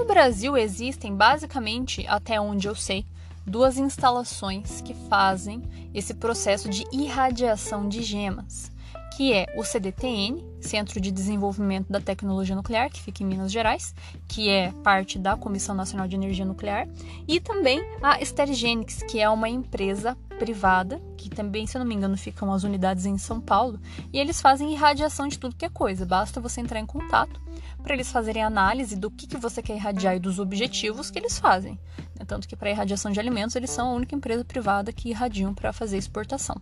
Brasil 0.06 0.56
existem 0.56 1.14
basicamente, 1.14 2.06
até 2.06 2.40
onde 2.40 2.68
eu 2.68 2.74
sei, 2.74 3.04
duas 3.44 3.76
instalações 3.76 4.80
que 4.80 4.94
fazem 4.94 5.62
esse 5.92 6.14
processo 6.14 6.68
de 6.68 6.84
irradiação 6.92 7.88
de 7.88 8.02
gemas, 8.02 8.70
que 9.16 9.32
é 9.32 9.46
o 9.56 9.64
CDTN, 9.64 10.44
Centro 10.60 11.00
de 11.00 11.10
Desenvolvimento 11.10 11.90
da 11.90 12.00
Tecnologia 12.00 12.54
Nuclear, 12.54 12.90
que 12.90 13.00
fica 13.00 13.22
em 13.22 13.26
Minas 13.26 13.50
Gerais, 13.50 13.94
que 14.28 14.48
é 14.48 14.72
parte 14.84 15.18
da 15.18 15.36
Comissão 15.36 15.74
Nacional 15.74 16.06
de 16.06 16.16
Energia 16.16 16.44
Nuclear, 16.44 16.88
e 17.26 17.40
também 17.40 17.80
a 18.00 18.20
Sterigenics, 18.20 19.02
que 19.02 19.20
é 19.20 19.28
uma 19.28 19.48
empresa 19.48 20.16
privada, 20.36 21.00
que 21.16 21.28
também, 21.28 21.66
se 21.66 21.76
eu 21.76 21.80
não 21.80 21.86
me 21.86 21.94
engano, 21.94 22.16
ficam 22.16 22.52
as 22.52 22.64
unidades 22.64 23.06
em 23.06 23.18
São 23.18 23.40
Paulo, 23.40 23.80
e 24.12 24.18
eles 24.18 24.40
fazem 24.40 24.72
irradiação 24.72 25.28
de 25.28 25.38
tudo 25.38 25.56
que 25.56 25.64
é 25.64 25.68
coisa. 25.68 26.06
Basta 26.06 26.40
você 26.40 26.60
entrar 26.60 26.80
em 26.80 26.86
contato 26.86 27.40
para 27.82 27.94
eles 27.94 28.10
fazerem 28.10 28.42
análise 28.42 28.96
do 28.96 29.10
que, 29.10 29.26
que 29.26 29.36
você 29.36 29.62
quer 29.62 29.76
irradiar 29.76 30.16
e 30.16 30.20
dos 30.20 30.38
objetivos 30.38 31.10
que 31.10 31.18
eles 31.18 31.38
fazem. 31.38 31.78
Tanto 32.26 32.48
que 32.48 32.56
para 32.56 32.70
irradiação 32.70 33.10
de 33.12 33.20
alimentos, 33.20 33.54
eles 33.56 33.70
são 33.70 33.88
a 33.88 33.94
única 33.94 34.14
empresa 34.14 34.44
privada 34.44 34.92
que 34.92 35.10
irradiam 35.10 35.54
para 35.54 35.72
fazer 35.72 35.96
exportação. 35.96 36.60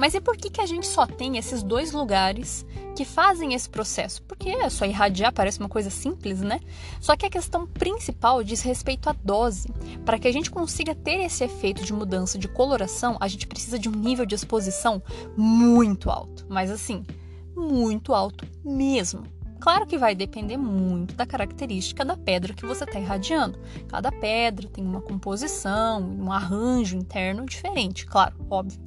Mas 0.00 0.14
e 0.14 0.20
por 0.20 0.34
que, 0.34 0.48
que 0.48 0.62
a 0.62 0.66
gente 0.66 0.86
só 0.86 1.06
tem 1.06 1.36
esses 1.36 1.62
dois 1.62 1.92
lugares 1.92 2.64
que 2.96 3.04
fazem 3.04 3.52
esse 3.52 3.68
processo? 3.68 4.22
Porque 4.22 4.48
é 4.48 4.70
só 4.70 4.86
irradiar 4.86 5.30
parece 5.30 5.60
uma 5.60 5.68
coisa 5.68 5.90
simples, 5.90 6.40
né? 6.40 6.58
Só 7.02 7.14
que 7.14 7.26
a 7.26 7.30
questão 7.30 7.66
principal 7.66 8.42
diz 8.42 8.62
respeito 8.62 9.10
à 9.10 9.12
dose. 9.12 9.68
Para 10.02 10.18
que 10.18 10.26
a 10.26 10.32
gente 10.32 10.50
consiga 10.50 10.94
ter 10.94 11.20
esse 11.20 11.44
efeito 11.44 11.84
de 11.84 11.92
mudança 11.92 12.38
de 12.38 12.48
coloração, 12.48 13.18
a 13.20 13.28
gente 13.28 13.46
precisa 13.46 13.78
de 13.78 13.90
um 13.90 13.92
nível 13.92 14.24
de 14.24 14.34
exposição 14.34 15.02
muito 15.36 16.08
alto. 16.08 16.46
Mas 16.48 16.70
assim, 16.70 17.04
muito 17.54 18.14
alto 18.14 18.46
mesmo. 18.64 19.24
Claro 19.60 19.86
que 19.86 19.98
vai 19.98 20.14
depender 20.14 20.56
muito 20.56 21.14
da 21.14 21.26
característica 21.26 22.06
da 22.06 22.16
pedra 22.16 22.54
que 22.54 22.64
você 22.64 22.84
está 22.84 22.98
irradiando. 22.98 23.58
Cada 23.86 24.10
pedra 24.10 24.66
tem 24.66 24.82
uma 24.82 25.02
composição, 25.02 26.00
um 26.00 26.32
arranjo 26.32 26.96
interno 26.96 27.44
diferente, 27.44 28.06
claro, 28.06 28.34
óbvio. 28.48 28.80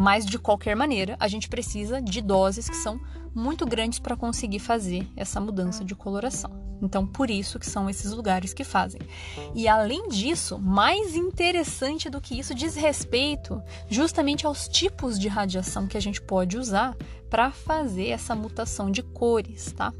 Mas 0.00 0.24
de 0.24 0.38
qualquer 0.38 0.76
maneira, 0.76 1.16
a 1.18 1.26
gente 1.26 1.48
precisa 1.48 2.00
de 2.00 2.20
doses 2.20 2.68
que 2.68 2.76
são 2.76 3.00
muito 3.34 3.66
grandes 3.66 3.98
para 3.98 4.16
conseguir 4.16 4.60
fazer 4.60 5.08
essa 5.16 5.40
mudança 5.40 5.84
de 5.84 5.92
coloração. 5.96 6.52
Então, 6.80 7.04
por 7.04 7.28
isso 7.28 7.58
que 7.58 7.66
são 7.66 7.90
esses 7.90 8.12
lugares 8.12 8.54
que 8.54 8.62
fazem. 8.62 9.00
E 9.56 9.66
além 9.66 10.08
disso, 10.08 10.56
mais 10.56 11.16
interessante 11.16 12.08
do 12.08 12.20
que 12.20 12.38
isso 12.38 12.54
diz 12.54 12.76
respeito 12.76 13.60
justamente 13.88 14.46
aos 14.46 14.68
tipos 14.68 15.18
de 15.18 15.26
radiação 15.26 15.88
que 15.88 15.96
a 15.96 16.00
gente 16.00 16.22
pode 16.22 16.56
usar 16.56 16.96
para 17.28 17.50
fazer 17.50 18.10
essa 18.10 18.36
mutação 18.36 18.92
de 18.92 19.02
cores, 19.02 19.72
tá? 19.72 19.92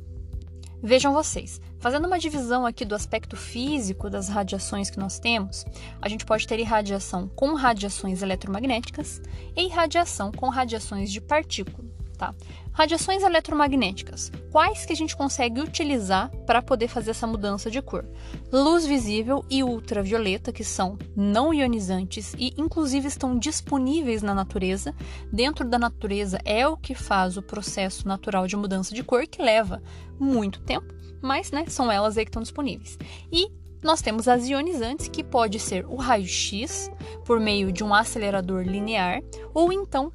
Vejam 0.80 1.12
vocês, 1.12 1.60
fazendo 1.80 2.06
uma 2.06 2.20
divisão 2.20 2.64
aqui 2.64 2.84
do 2.84 2.94
aspecto 2.94 3.36
físico 3.36 4.08
das 4.08 4.28
radiações 4.28 4.88
que 4.88 4.98
nós 4.98 5.18
temos, 5.18 5.66
a 6.00 6.08
gente 6.08 6.24
pode 6.24 6.46
ter 6.46 6.60
irradiação 6.60 7.26
com 7.28 7.54
radiações 7.54 8.22
eletromagnéticas 8.22 9.20
e 9.56 9.64
irradiação 9.64 10.30
com 10.30 10.48
radiações 10.48 11.10
de 11.10 11.20
partícula, 11.20 11.87
tá? 12.18 12.34
Radiações 12.72 13.22
eletromagnéticas. 13.22 14.30
Quais 14.52 14.84
que 14.84 14.92
a 14.92 14.96
gente 14.96 15.16
consegue 15.16 15.60
utilizar 15.60 16.30
para 16.44 16.60
poder 16.60 16.88
fazer 16.88 17.12
essa 17.12 17.26
mudança 17.26 17.70
de 17.70 17.80
cor? 17.80 18.04
Luz 18.52 18.84
visível 18.84 19.44
e 19.48 19.62
ultravioleta, 19.62 20.52
que 20.52 20.64
são 20.64 20.98
não 21.16 21.54
ionizantes 21.54 22.34
e 22.38 22.52
inclusive 22.58 23.08
estão 23.08 23.38
disponíveis 23.38 24.22
na 24.22 24.34
natureza. 24.34 24.94
Dentro 25.32 25.64
da 25.64 25.78
natureza 25.78 26.38
é 26.44 26.66
o 26.66 26.76
que 26.76 26.94
faz 26.94 27.36
o 27.36 27.42
processo 27.42 28.06
natural 28.06 28.46
de 28.46 28.56
mudança 28.56 28.94
de 28.94 29.02
cor, 29.02 29.26
que 29.26 29.40
leva 29.40 29.82
muito 30.18 30.60
tempo, 30.60 30.92
mas 31.22 31.50
né, 31.50 31.64
são 31.68 31.90
elas 31.90 32.18
aí 32.18 32.24
que 32.24 32.30
estão 32.30 32.42
disponíveis. 32.42 32.98
E 33.32 33.50
nós 33.82 34.02
temos 34.02 34.26
as 34.26 34.48
ionizantes, 34.48 35.08
que 35.08 35.22
pode 35.22 35.58
ser 35.58 35.86
o 35.86 35.96
raio-x 35.96 36.90
por 37.24 37.38
meio 37.38 37.70
de 37.70 37.84
um 37.84 37.94
acelerador 37.94 38.62
linear, 38.62 39.22
ou 39.54 39.72
então 39.72 40.12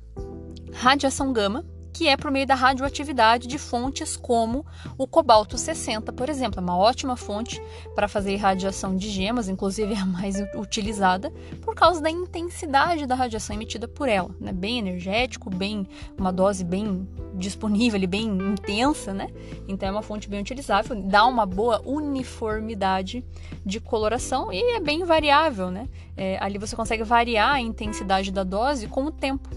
radiação 0.73 1.31
gama, 1.31 1.65
que 1.93 2.07
é 2.07 2.17
por 2.17 2.31
meio 2.31 2.47
da 2.47 2.55
radioatividade 2.55 3.47
de 3.47 3.59
fontes 3.59 4.17
como 4.17 4.65
o 4.97 5.07
cobalto 5.07 5.57
60, 5.57 6.11
por 6.11 6.27
exemplo. 6.27 6.59
É 6.59 6.63
uma 6.63 6.77
ótima 6.77 7.15
fonte 7.15 7.61
para 7.93 8.07
fazer 8.07 8.35
radiação 8.37 8.95
de 8.95 9.09
gemas, 9.09 9.47
inclusive 9.47 9.93
é 9.93 9.99
a 9.99 10.05
mais 10.05 10.35
utilizada, 10.55 11.31
por 11.61 11.75
causa 11.75 12.01
da 12.01 12.09
intensidade 12.09 13.05
da 13.05 13.13
radiação 13.13 13.55
emitida 13.55 13.87
por 13.87 14.09
ela. 14.09 14.31
Né? 14.39 14.51
Bem 14.51 14.79
energético, 14.79 15.49
bem 15.49 15.87
uma 16.17 16.33
dose 16.33 16.63
bem 16.63 17.07
disponível, 17.35 18.05
bem 18.07 18.25
intensa, 18.25 19.13
né? 19.13 19.29
Então 19.67 19.89
é 19.89 19.91
uma 19.91 20.01
fonte 20.01 20.27
bem 20.27 20.41
utilizável, 20.41 20.95
dá 20.95 21.25
uma 21.25 21.45
boa 21.45 21.81
uniformidade 21.85 23.23
de 23.65 23.79
coloração 23.79 24.51
e 24.51 24.75
é 24.75 24.79
bem 24.79 25.03
variável, 25.03 25.69
né? 25.69 25.87
É, 26.15 26.37
ali 26.39 26.57
você 26.57 26.75
consegue 26.75 27.03
variar 27.03 27.53
a 27.53 27.61
intensidade 27.61 28.31
da 28.31 28.43
dose 28.43 28.87
com 28.87 29.05
o 29.05 29.11
tempo. 29.11 29.49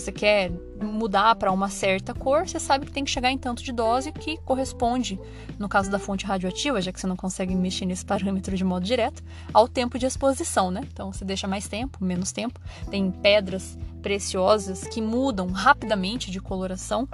Você 0.00 0.10
quer 0.10 0.50
mudar 0.82 1.34
para 1.34 1.52
uma 1.52 1.68
certa 1.68 2.14
cor, 2.14 2.48
você 2.48 2.58
sabe 2.58 2.86
que 2.86 2.92
tem 2.92 3.04
que 3.04 3.10
chegar 3.10 3.30
em 3.30 3.36
tanto 3.36 3.62
de 3.62 3.70
dose 3.70 4.10
que 4.10 4.38
corresponde, 4.38 5.20
no 5.58 5.68
caso 5.68 5.90
da 5.90 5.98
fonte 5.98 6.24
radioativa, 6.24 6.80
já 6.80 6.90
que 6.90 6.98
você 6.98 7.06
não 7.06 7.16
consegue 7.16 7.54
mexer 7.54 7.84
nesse 7.84 8.04
parâmetro 8.06 8.56
de 8.56 8.64
modo 8.64 8.84
direto, 8.84 9.22
ao 9.52 9.68
tempo 9.68 9.98
de 9.98 10.06
exposição, 10.06 10.70
né? 10.70 10.80
Então 10.90 11.12
você 11.12 11.24
deixa 11.24 11.46
mais 11.46 11.68
tempo, 11.68 12.02
menos 12.02 12.32
tempo. 12.32 12.58
Tem 12.90 13.10
pedras 13.10 13.78
preciosas 14.00 14.84
que 14.88 15.02
mudam 15.02 15.48
rapidamente 15.48 16.30
de 16.30 16.40
coloração 16.40 17.06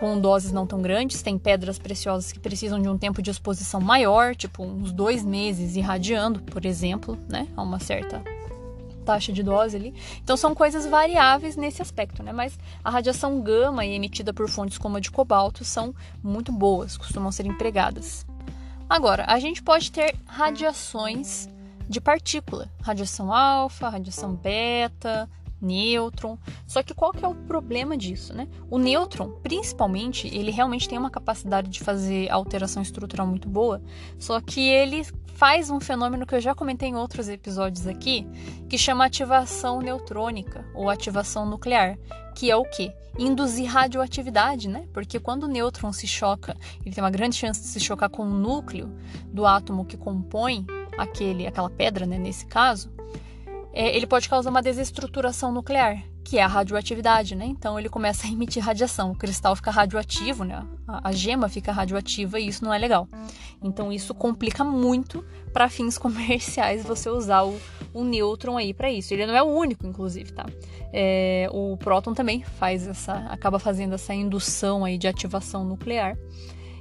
com 0.00 0.18
doses 0.18 0.50
não 0.50 0.66
tão 0.66 0.80
grandes. 0.80 1.20
Tem 1.20 1.38
pedras 1.38 1.78
preciosas 1.78 2.32
que 2.32 2.40
precisam 2.40 2.80
de 2.80 2.88
um 2.88 2.96
tempo 2.96 3.20
de 3.20 3.30
exposição 3.30 3.80
maior, 3.80 4.34
tipo 4.34 4.64
uns 4.64 4.90
dois 4.90 5.22
meses 5.22 5.76
irradiando, 5.76 6.40
por 6.40 6.64
exemplo, 6.64 7.18
né? 7.28 7.46
A 7.54 7.62
uma 7.62 7.78
certa 7.78 8.22
taxa 9.02 9.32
de 9.32 9.42
dose 9.42 9.76
ali. 9.76 9.94
Então 10.22 10.36
são 10.36 10.54
coisas 10.54 10.86
variáveis 10.86 11.56
nesse 11.56 11.82
aspecto, 11.82 12.22
né? 12.22 12.32
Mas 12.32 12.58
a 12.82 12.90
radiação 12.90 13.40
gama 13.40 13.84
emitida 13.84 14.32
por 14.32 14.48
fontes 14.48 14.78
como 14.78 14.96
a 14.96 15.00
de 15.00 15.10
cobalto 15.10 15.64
são 15.64 15.94
muito 16.22 16.50
boas, 16.50 16.96
costumam 16.96 17.30
ser 17.30 17.46
empregadas. 17.46 18.24
Agora, 18.88 19.24
a 19.26 19.38
gente 19.38 19.62
pode 19.62 19.90
ter 19.90 20.14
radiações 20.26 21.48
de 21.88 22.00
partícula, 22.00 22.68
radiação 22.80 23.32
alfa, 23.32 23.88
radiação 23.88 24.34
beta, 24.34 25.28
nêutron. 25.62 26.36
Só 26.66 26.82
que 26.82 26.92
qual 26.92 27.12
que 27.12 27.24
é 27.24 27.28
o 27.28 27.34
problema 27.34 27.96
disso, 27.96 28.34
né? 28.34 28.48
O 28.68 28.78
nêutron, 28.78 29.30
principalmente, 29.42 30.26
ele 30.28 30.50
realmente 30.50 30.88
tem 30.88 30.98
uma 30.98 31.10
capacidade 31.10 31.70
de 31.70 31.80
fazer 31.80 32.30
alteração 32.30 32.82
estrutural 32.82 33.26
muito 33.26 33.48
boa, 33.48 33.80
só 34.18 34.40
que 34.40 34.60
ele 34.60 35.06
faz 35.34 35.70
um 35.70 35.80
fenômeno 35.80 36.26
que 36.26 36.34
eu 36.34 36.40
já 36.40 36.54
comentei 36.54 36.88
em 36.88 36.96
outros 36.96 37.28
episódios 37.28 37.86
aqui, 37.86 38.26
que 38.68 38.76
chama 38.76 39.04
ativação 39.04 39.80
neutrônica 39.80 40.64
ou 40.74 40.90
ativação 40.90 41.46
nuclear, 41.46 41.98
que 42.34 42.50
é 42.50 42.56
o 42.56 42.64
que? 42.64 42.92
Induzir 43.18 43.70
radioatividade, 43.70 44.68
né? 44.68 44.86
Porque 44.92 45.18
quando 45.20 45.44
o 45.44 45.48
nêutron 45.48 45.92
se 45.92 46.06
choca, 46.06 46.56
ele 46.84 46.94
tem 46.94 47.02
uma 47.02 47.10
grande 47.10 47.36
chance 47.36 47.60
de 47.60 47.66
se 47.66 47.80
chocar 47.80 48.08
com 48.08 48.22
o 48.22 48.30
núcleo 48.30 48.90
do 49.26 49.44
átomo 49.44 49.84
que 49.84 49.96
compõe 49.96 50.66
aquele, 50.96 51.46
aquela 51.46 51.70
pedra, 51.70 52.06
né, 52.06 52.18
nesse 52.18 52.46
caso, 52.46 52.90
é, 53.72 53.96
ele 53.96 54.06
pode 54.06 54.28
causar 54.28 54.50
uma 54.50 54.62
desestruturação 54.62 55.50
nuclear, 55.50 56.02
que 56.22 56.38
é 56.38 56.42
a 56.42 56.46
radioatividade, 56.46 57.34
né? 57.34 57.46
Então 57.46 57.78
ele 57.78 57.88
começa 57.88 58.26
a 58.26 58.30
emitir 58.30 58.62
radiação. 58.62 59.12
O 59.12 59.16
cristal 59.16 59.56
fica 59.56 59.70
radioativo, 59.70 60.44
né? 60.44 60.62
A, 60.86 61.08
a 61.08 61.12
gema 61.12 61.48
fica 61.48 61.72
radioativa 61.72 62.38
e 62.38 62.48
isso 62.48 62.64
não 62.64 62.72
é 62.72 62.78
legal. 62.78 63.08
Então 63.62 63.92
isso 63.92 64.14
complica 64.14 64.62
muito 64.62 65.24
para 65.52 65.68
fins 65.68 65.96
comerciais 65.98 66.84
você 66.84 67.08
usar 67.08 67.44
o, 67.44 67.58
o 67.94 68.04
nêutron 68.04 68.58
aí 68.58 68.74
para 68.74 68.90
isso. 68.90 69.14
Ele 69.14 69.26
não 69.26 69.34
é 69.34 69.42
o 69.42 69.46
único, 69.46 69.86
inclusive, 69.86 70.32
tá? 70.32 70.44
É, 70.92 71.48
o 71.50 71.76
próton 71.78 72.12
também 72.12 72.42
faz 72.42 72.86
essa, 72.86 73.14
acaba 73.30 73.58
fazendo 73.58 73.94
essa 73.94 74.12
indução 74.12 74.84
aí 74.84 74.98
de 74.98 75.08
ativação 75.08 75.64
nuclear. 75.64 76.16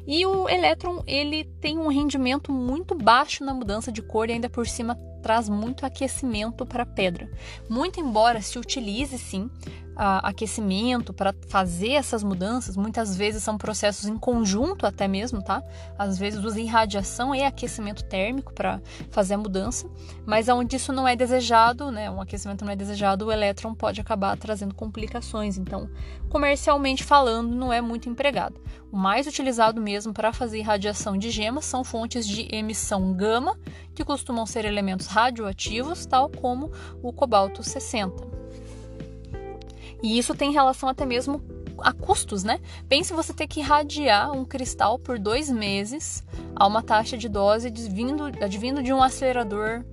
E 0.05 0.25
o 0.25 0.49
elétron, 0.49 1.03
ele 1.05 1.45
tem 1.61 1.77
um 1.77 1.87
rendimento 1.87 2.51
muito 2.51 2.95
baixo 2.95 3.45
na 3.45 3.53
mudança 3.53 3.91
de 3.91 4.01
cor 4.01 4.29
e 4.29 4.33
ainda 4.33 4.49
por 4.49 4.67
cima 4.67 4.97
traz 5.21 5.47
muito 5.47 5.85
aquecimento 5.85 6.65
para 6.65 6.83
a 6.83 6.85
pedra. 6.85 7.29
Muito 7.69 7.99
embora 7.99 8.41
se 8.41 8.59
utilize 8.59 9.17
sim 9.17 9.49
aquecimento 9.95 11.13
para 11.13 11.33
fazer 11.47 11.91
essas 11.91 12.23
mudanças, 12.23 12.75
muitas 12.75 13.15
vezes 13.15 13.43
são 13.43 13.57
processos 13.57 14.05
em 14.05 14.17
conjunto 14.17 14.85
até 14.85 15.07
mesmo, 15.07 15.43
tá? 15.43 15.61
Às 15.97 16.17
vezes 16.17 16.43
usa 16.43 16.59
irradiação 16.59 17.35
e 17.35 17.43
aquecimento 17.43 18.03
térmico 18.05 18.53
para 18.53 18.81
fazer 19.11 19.35
a 19.35 19.37
mudança, 19.37 19.87
mas 20.25 20.47
onde 20.49 20.75
isso 20.75 20.91
não 20.91 21.07
é 21.07 21.15
desejado, 21.15 21.91
né? 21.91 22.09
Um 22.09 22.21
aquecimento 22.21 22.65
não 22.65 22.71
é 22.71 22.75
desejado, 22.75 23.25
o 23.25 23.31
elétron 23.31 23.75
pode 23.75 24.01
acabar 24.01 24.35
trazendo 24.37 24.73
complicações. 24.73 25.57
Então, 25.57 25.89
comercialmente 26.29 27.03
falando, 27.03 27.53
não 27.53 27.71
é 27.71 27.81
muito 27.81 28.09
empregado. 28.09 28.59
O 28.91 28.97
mais 28.97 29.27
utilizado 29.27 29.79
mesmo 29.79 30.13
para 30.13 30.33
fazer 30.33 30.59
irradiação 30.59 31.17
de 31.17 31.29
gemas 31.29 31.65
são 31.65 31.83
fontes 31.83 32.27
de 32.27 32.47
emissão 32.53 33.13
gama, 33.13 33.57
que 33.93 34.03
costumam 34.03 34.45
ser 34.45 34.65
elementos 34.65 35.05
radioativos, 35.11 36.05
tal 36.05 36.29
como 36.29 36.71
o 37.03 37.11
cobalto 37.11 37.61
60. 37.61 38.27
E 40.01 40.17
isso 40.17 40.33
tem 40.33 40.51
relação 40.51 40.89
até 40.89 41.05
mesmo 41.05 41.41
a 41.79 41.91
custos, 41.91 42.43
né? 42.43 42.59
Pense 42.87 43.13
você 43.13 43.33
ter 43.33 43.47
que 43.47 43.59
irradiar 43.59 44.31
um 44.31 44.45
cristal 44.45 44.97
por 44.97 45.19
dois 45.19 45.49
meses 45.49 46.23
a 46.55 46.65
uma 46.65 46.81
taxa 46.81 47.17
de 47.17 47.27
dose 47.27 47.67
advindo, 47.67 48.25
advindo 48.41 48.81
de 48.83 48.93
um 48.93 49.01
acelerador 49.01 49.83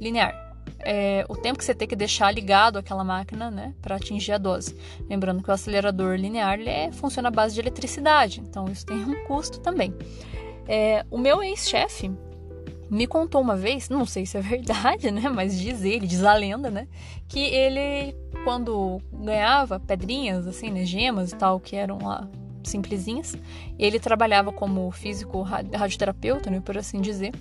linear. 0.00 0.34
é, 0.80 1.24
o 1.28 1.36
tempo 1.36 1.58
que 1.58 1.64
você 1.64 1.74
tem 1.74 1.88
que 1.88 1.96
deixar 1.96 2.32
ligado 2.32 2.78
aquela 2.78 3.02
máquina, 3.02 3.50
né, 3.50 3.74
para 3.82 3.96
atingir 3.96 4.32
a 4.32 4.38
dose. 4.38 4.76
Lembrando 5.08 5.42
que 5.42 5.50
o 5.50 5.52
acelerador 5.52 6.14
linear 6.16 6.58
ele 6.58 6.70
é, 6.70 6.92
funciona 6.92 7.28
à 7.28 7.30
base 7.32 7.54
de 7.54 7.60
eletricidade, 7.60 8.40
então 8.40 8.66
isso 8.66 8.86
tem 8.86 8.96
um 8.96 9.24
custo 9.26 9.58
também. 9.60 9.92
É, 10.68 11.04
o 11.10 11.18
meu 11.18 11.42
ex-chefe 11.42 12.12
me 12.90 13.06
contou 13.06 13.40
uma 13.40 13.56
vez, 13.56 13.88
não 13.88 14.06
sei 14.06 14.24
se 14.24 14.36
é 14.36 14.40
verdade, 14.40 15.10
né, 15.10 15.28
mas 15.28 15.58
diz 15.58 15.84
ele, 15.84 16.06
diz 16.06 16.24
a 16.24 16.34
lenda, 16.34 16.70
né, 16.70 16.88
que 17.28 17.40
ele 17.40 18.14
quando 18.44 19.00
ganhava 19.12 19.78
pedrinhas, 19.78 20.46
assim, 20.46 20.70
né, 20.70 20.84
gemas 20.84 21.32
e 21.32 21.36
tal, 21.36 21.60
que 21.60 21.76
eram 21.76 21.98
lá 21.98 22.28
simplesinhas, 22.64 23.36
ele 23.78 23.98
trabalhava 23.98 24.52
como 24.52 24.90
físico 24.90 25.42
radioterapeuta, 25.42 26.50
né, 26.50 26.60
por 26.60 26.76
assim 26.76 27.00
dizer, 27.00 27.32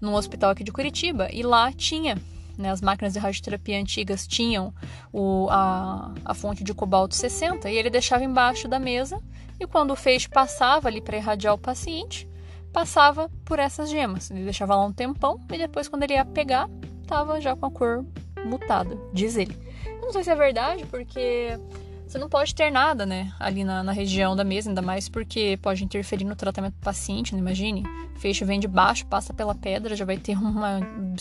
num 0.00 0.14
hospital 0.14 0.50
aqui 0.50 0.64
de 0.64 0.72
Curitiba 0.72 1.28
e 1.32 1.42
lá 1.42 1.72
tinha 1.72 2.16
né, 2.56 2.70
as 2.70 2.80
máquinas 2.80 3.12
de 3.12 3.18
radioterapia 3.18 3.78
antigas 3.78 4.26
tinham 4.26 4.72
o, 5.12 5.48
a, 5.50 6.12
a 6.24 6.34
fonte 6.34 6.62
de 6.62 6.72
cobalto 6.72 7.14
60 7.14 7.70
e 7.70 7.76
ele 7.76 7.90
deixava 7.90 8.24
embaixo 8.24 8.68
da 8.68 8.78
mesa 8.78 9.20
e 9.58 9.66
quando 9.66 9.92
o 9.92 9.96
feixe 9.96 10.28
passava 10.28 10.88
ali 10.88 11.00
para 11.00 11.16
irradiar 11.16 11.54
o 11.54 11.58
paciente, 11.58 12.28
passava 12.74 13.30
por 13.44 13.60
essas 13.60 13.88
gemas. 13.88 14.32
Ele 14.32 14.42
deixava 14.42 14.74
lá 14.74 14.84
um 14.84 14.92
tempão 14.92 15.40
e 15.50 15.56
depois 15.56 15.86
quando 15.86 16.02
ele 16.02 16.14
ia 16.14 16.24
pegar, 16.24 16.68
tava 17.06 17.40
já 17.40 17.54
com 17.54 17.66
a 17.66 17.70
cor 17.70 18.04
mutada, 18.44 18.98
diz 19.12 19.36
ele. 19.36 19.56
Eu 19.86 20.02
não 20.02 20.12
sei 20.12 20.24
se 20.24 20.30
é 20.30 20.34
verdade, 20.34 20.84
porque 20.86 21.56
você 22.04 22.18
não 22.18 22.28
pode 22.28 22.52
ter 22.52 22.70
nada, 22.70 23.06
né, 23.06 23.32
ali 23.38 23.62
na, 23.62 23.82
na, 23.82 23.92
região 23.92 24.36
da 24.36 24.44
mesa, 24.44 24.68
ainda 24.68 24.82
mais 24.82 25.08
porque 25.08 25.58
pode 25.62 25.84
interferir 25.84 26.24
no 26.24 26.34
tratamento 26.34 26.74
do 26.74 26.80
paciente, 26.80 27.32
não 27.32 27.42
né? 27.42 27.48
imagine. 27.48 27.84
Feixe 28.16 28.44
vem 28.44 28.58
de 28.58 28.68
baixo, 28.68 29.06
passa 29.06 29.32
pela 29.32 29.54
pedra, 29.54 29.96
já 29.96 30.04
vai 30.04 30.18
ter 30.18 30.36
uma 30.36 30.80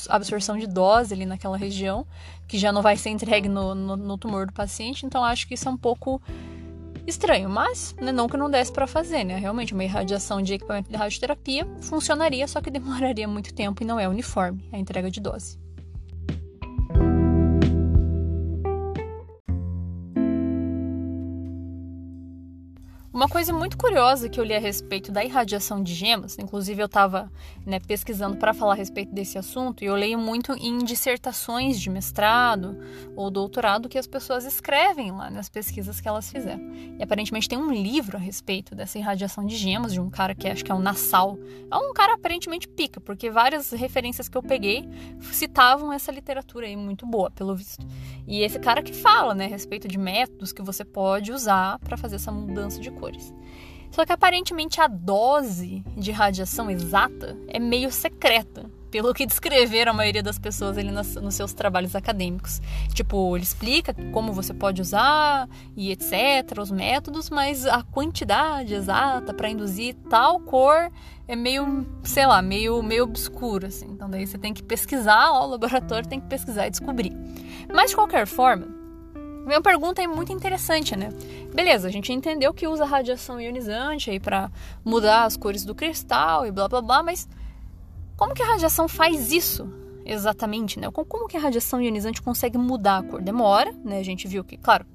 absorção 0.09 0.57
de 0.57 0.67
dose 0.67 1.13
ali 1.13 1.25
naquela 1.25 1.55
região, 1.55 2.05
que 2.47 2.57
já 2.57 2.71
não 2.71 2.81
vai 2.81 2.97
ser 2.97 3.11
entregue 3.11 3.47
no, 3.47 3.75
no, 3.75 3.95
no 3.95 4.17
tumor 4.17 4.47
do 4.47 4.53
paciente, 4.53 5.05
então 5.05 5.23
acho 5.23 5.47
que 5.47 5.53
isso 5.53 5.69
é 5.69 5.71
um 5.71 5.77
pouco 5.77 6.19
estranho, 7.05 7.49
mas 7.49 7.95
né, 7.99 8.11
não 8.11 8.27
que 8.27 8.37
não 8.37 8.49
desse 8.49 8.71
para 8.71 8.87
fazer, 8.87 9.23
né? 9.23 9.37
Realmente, 9.37 9.73
uma 9.73 9.83
irradiação 9.83 10.41
de 10.41 10.53
equipamento 10.53 10.89
de 10.89 10.95
radioterapia 10.95 11.67
funcionaria, 11.81 12.47
só 12.47 12.61
que 12.61 12.71
demoraria 12.71 13.27
muito 13.27 13.53
tempo 13.53 13.83
e 13.83 13.85
não 13.85 13.99
é 13.99 14.07
uniforme 14.07 14.67
a 14.71 14.77
entrega 14.77 15.09
de 15.09 15.19
dose. 15.19 15.62
Uma 23.13 23.29
coisa 23.29 23.53
muito 23.53 23.77
curiosa 23.77 24.27
que 24.27 24.39
eu 24.39 24.43
li 24.43 24.55
a 24.55 24.59
respeito 24.59 25.11
da 25.11 25.23
irradiação 25.23 25.83
de 25.83 25.93
gemas, 25.93 26.35
inclusive 26.39 26.81
eu 26.81 26.87
estava 26.87 27.31
né, 27.63 27.79
pesquisando 27.79 28.37
para 28.37 28.55
falar 28.55 28.73
a 28.73 28.75
respeito 28.75 29.13
desse 29.13 29.37
assunto, 29.37 29.83
e 29.83 29.85
eu 29.85 29.93
leio 29.93 30.17
muito 30.17 30.51
em 30.53 30.79
dissertações 30.79 31.79
de 31.79 31.91
mestrado 31.91 32.75
ou 33.15 33.29
doutorado 33.29 33.87
que 33.87 33.99
as 33.99 34.07
pessoas 34.07 34.45
escrevem 34.45 35.11
lá 35.11 35.29
nas 35.29 35.47
pesquisas 35.47 36.01
que 36.01 36.07
elas 36.07 36.31
fizeram. 36.31 36.63
E 36.97 37.03
aparentemente 37.03 37.47
tem 37.47 37.55
um 37.55 37.71
livro 37.71 38.17
a 38.17 38.19
respeito 38.19 38.73
dessa 38.73 38.97
irradiação 38.97 39.45
de 39.45 39.55
gemas 39.55 39.93
de 39.93 40.01
um 40.01 40.09
cara 40.09 40.33
que 40.33 40.47
acho 40.47 40.65
que 40.65 40.71
é 40.71 40.75
o 40.75 40.79
Nassau. 40.79 41.37
É 41.69 41.77
um 41.77 41.93
cara 41.93 42.15
aparentemente 42.15 42.67
pica, 42.67 42.99
porque 42.99 43.29
várias 43.29 43.69
referências 43.69 44.27
que 44.27 44.35
eu 44.35 44.41
peguei 44.41 44.89
citavam 45.31 45.93
essa 45.93 46.11
literatura 46.11 46.65
aí 46.65 46.75
muito 46.75 47.05
boa, 47.05 47.29
pelo 47.29 47.55
visto. 47.55 47.85
E 48.27 48.41
esse 48.41 48.59
cara 48.59 48.81
que 48.81 48.93
fala 48.93 49.33
né, 49.33 49.45
a 49.45 49.49
respeito 49.49 49.87
de 49.87 49.97
métodos 49.97 50.53
que 50.53 50.61
você 50.61 50.85
pode 50.85 51.31
usar 51.31 51.79
para 51.79 51.97
fazer 51.97 52.15
essa 52.15 52.31
mudança 52.31 52.79
de 52.79 52.89
cores. 52.91 53.33
Só 53.91 54.05
que 54.05 54.11
aparentemente 54.11 54.81
a 54.81 54.87
dose 54.87 55.83
de 55.95 56.11
radiação 56.11 56.69
exata 56.69 57.37
é 57.47 57.59
meio 57.59 57.91
secreta, 57.91 58.69
pelo 58.93 59.11
que 59.11 59.25
descreveram 59.25 59.91
a 59.91 59.95
maioria 59.95 60.21
das 60.21 60.37
pessoas 60.37 60.77
ali 60.77 60.91
nos, 60.91 61.15
nos 61.15 61.33
seus 61.33 61.51
trabalhos 61.51 61.95
acadêmicos. 61.95 62.61
Tipo, 62.93 63.35
ele 63.35 63.43
explica 63.43 63.91
como 64.11 64.31
você 64.31 64.53
pode 64.53 64.83
usar 64.83 65.49
e 65.75 65.91
etc, 65.91 66.59
os 66.61 66.69
métodos, 66.69 67.27
mas 67.31 67.65
a 67.65 67.81
quantidade 67.81 68.75
exata 68.75 69.33
para 69.33 69.49
induzir 69.49 69.95
tal 70.11 70.39
cor 70.41 70.91
é 71.27 71.35
meio, 71.35 71.87
sei 72.03 72.27
lá, 72.27 72.39
meio, 72.39 72.83
meio 72.83 73.05
obscuro, 73.05 73.65
assim. 73.65 73.87
Então 73.87 74.07
daí 74.07 74.27
você 74.27 74.37
tem 74.37 74.53
que 74.53 74.61
pesquisar, 74.61 75.31
ó, 75.31 75.47
o 75.47 75.49
laboratório 75.49 76.07
tem 76.07 76.19
que 76.19 76.27
pesquisar 76.27 76.67
e 76.67 76.69
descobrir. 76.69 77.17
Mas 77.73 77.89
de 77.89 77.95
qualquer 77.95 78.27
forma, 78.27 78.67
minha 79.43 79.59
pergunta 79.59 80.03
é 80.03 80.07
muito 80.07 80.31
interessante, 80.31 80.95
né? 80.95 81.09
Beleza, 81.51 81.87
a 81.87 81.91
gente 81.91 82.13
entendeu 82.13 82.53
que 82.53 82.67
usa 82.67 82.85
radiação 82.85 83.41
ionizante 83.41 84.11
aí 84.11 84.19
para 84.19 84.51
mudar 84.85 85.23
as 85.23 85.35
cores 85.35 85.65
do 85.65 85.73
cristal 85.73 86.45
e 86.45 86.51
blá 86.51 86.67
blá 86.67 86.79
blá, 86.79 87.01
mas 87.01 87.27
como 88.23 88.33
que 88.33 88.41
a 88.41 88.45
radiação 88.45 88.87
faz 88.87 89.33
isso 89.33 89.69
exatamente, 90.05 90.79
né? 90.79 90.89
Como 90.89 91.27
que 91.27 91.35
a 91.35 91.39
radiação 91.41 91.81
ionizante 91.81 92.21
consegue 92.21 92.57
mudar 92.57 92.99
a 92.99 93.03
cor? 93.03 93.21
Demora, 93.21 93.73
né? 93.83 93.99
A 93.99 94.03
gente 94.03 94.29
viu 94.29 94.45
que, 94.45 94.55
claro, 94.55 94.85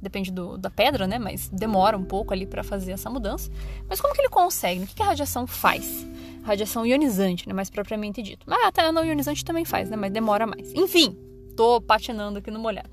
depende 0.00 0.32
do, 0.32 0.58
da 0.58 0.68
pedra, 0.68 1.06
né? 1.06 1.16
Mas 1.16 1.48
demora 1.48 1.96
um 1.96 2.02
pouco 2.04 2.34
ali 2.34 2.44
para 2.44 2.64
fazer 2.64 2.90
essa 2.90 3.08
mudança. 3.08 3.48
Mas 3.88 4.00
como 4.00 4.12
que 4.12 4.20
ele 4.20 4.28
consegue? 4.28 4.82
O 4.82 4.86
que, 4.88 4.96
que 4.96 5.02
a 5.02 5.06
radiação 5.06 5.46
faz? 5.46 6.04
Radiação 6.42 6.84
ionizante, 6.84 7.46
né? 7.46 7.54
Mais 7.54 7.70
propriamente 7.70 8.20
dito. 8.20 8.44
Mas 8.48 8.66
até 8.66 8.82
a 8.82 8.90
não 8.90 9.04
ionizante 9.04 9.44
também 9.44 9.64
faz, 9.64 9.88
né? 9.88 9.96
Mas 9.96 10.10
demora 10.10 10.44
mais. 10.44 10.74
Enfim, 10.74 11.16
tô 11.56 11.80
patinando 11.80 12.40
aqui 12.40 12.50
no 12.50 12.58
molhado. 12.58 12.90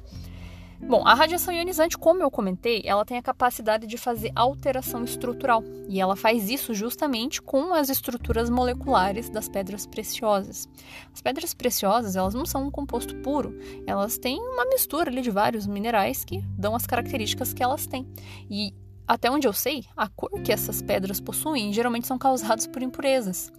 Bom, 0.81 1.05
a 1.05 1.13
radiação 1.13 1.53
ionizante, 1.53 1.97
como 1.97 2.23
eu 2.23 2.31
comentei, 2.31 2.81
ela 2.85 3.05
tem 3.05 3.17
a 3.17 3.21
capacidade 3.21 3.85
de 3.85 3.97
fazer 3.97 4.31
alteração 4.33 5.03
estrutural 5.03 5.63
e 5.87 5.99
ela 5.99 6.15
faz 6.15 6.49
isso 6.49 6.73
justamente 6.73 7.41
com 7.41 7.73
as 7.73 7.89
estruturas 7.89 8.49
moleculares 8.49 9.29
das 9.29 9.49
pedras 9.49 9.85
preciosas. 9.85 10.67
As 11.13 11.21
pedras 11.21 11.53
preciosas, 11.53 12.15
elas 12.15 12.33
não 12.33 12.45
são 12.45 12.65
um 12.65 12.71
composto 12.71 13.15
puro, 13.17 13.55
elas 13.85 14.17
têm 14.17 14.39
uma 14.39 14.65
mistura 14.65 15.11
ali 15.11 15.21
de 15.21 15.29
vários 15.29 15.67
minerais 15.67 16.23
que 16.23 16.43
dão 16.57 16.75
as 16.75 16.87
características 16.87 17.53
que 17.53 17.61
elas 17.61 17.85
têm. 17.85 18.07
E 18.49 18.73
até 19.07 19.29
onde 19.29 19.47
eu 19.47 19.53
sei, 19.53 19.85
a 19.97 20.07
cor 20.07 20.29
que 20.43 20.51
essas 20.51 20.81
pedras 20.81 21.19
possuem 21.19 21.73
geralmente 21.73 22.07
são 22.07 22.17
causadas 22.17 22.67
por 22.67 22.81
impurezas. 22.81 23.51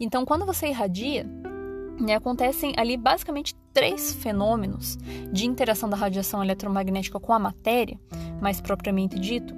Então, 0.00 0.24
quando 0.24 0.46
você 0.46 0.68
irradia, 0.68 1.26
né, 2.02 2.14
acontecem 2.14 2.74
ali 2.76 2.96
basicamente 2.96 3.54
três 3.72 4.12
fenômenos 4.12 4.96
de 5.32 5.46
interação 5.46 5.88
da 5.88 5.96
radiação 5.96 6.42
eletromagnética 6.42 7.18
com 7.18 7.32
a 7.32 7.38
matéria, 7.38 7.98
mais 8.40 8.60
propriamente 8.60 9.18
dito, 9.18 9.54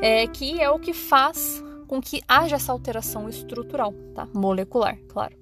é, 0.00 0.26
que 0.26 0.60
é 0.60 0.70
o 0.70 0.78
que 0.78 0.92
faz 0.92 1.62
com 1.86 2.00
que 2.00 2.22
haja 2.26 2.56
essa 2.56 2.72
alteração 2.72 3.28
estrutural, 3.28 3.92
tá? 4.14 4.26
molecular, 4.34 4.96
claro, 5.08 5.36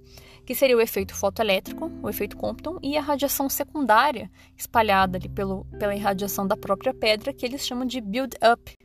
que 0.45 0.55
seria 0.55 0.77
o 0.77 0.81
efeito 0.81 1.15
fotoelétrico, 1.15 1.91
o 2.03 2.09
efeito 2.09 2.37
Compton 2.37 2.79
e 2.83 2.97
a 2.97 3.01
radiação 3.01 3.49
secundária 3.49 4.29
espalhada 4.57 5.17
ali 5.17 5.29
pelo, 5.29 5.65
pela 5.79 5.95
irradiação 5.95 6.45
da 6.45 6.57
própria 6.57 6.93
pedra, 6.93 7.33
que 7.33 7.47
eles 7.47 7.65
chamam 7.65 7.87
de 7.87 8.01
build-up. 8.01 8.77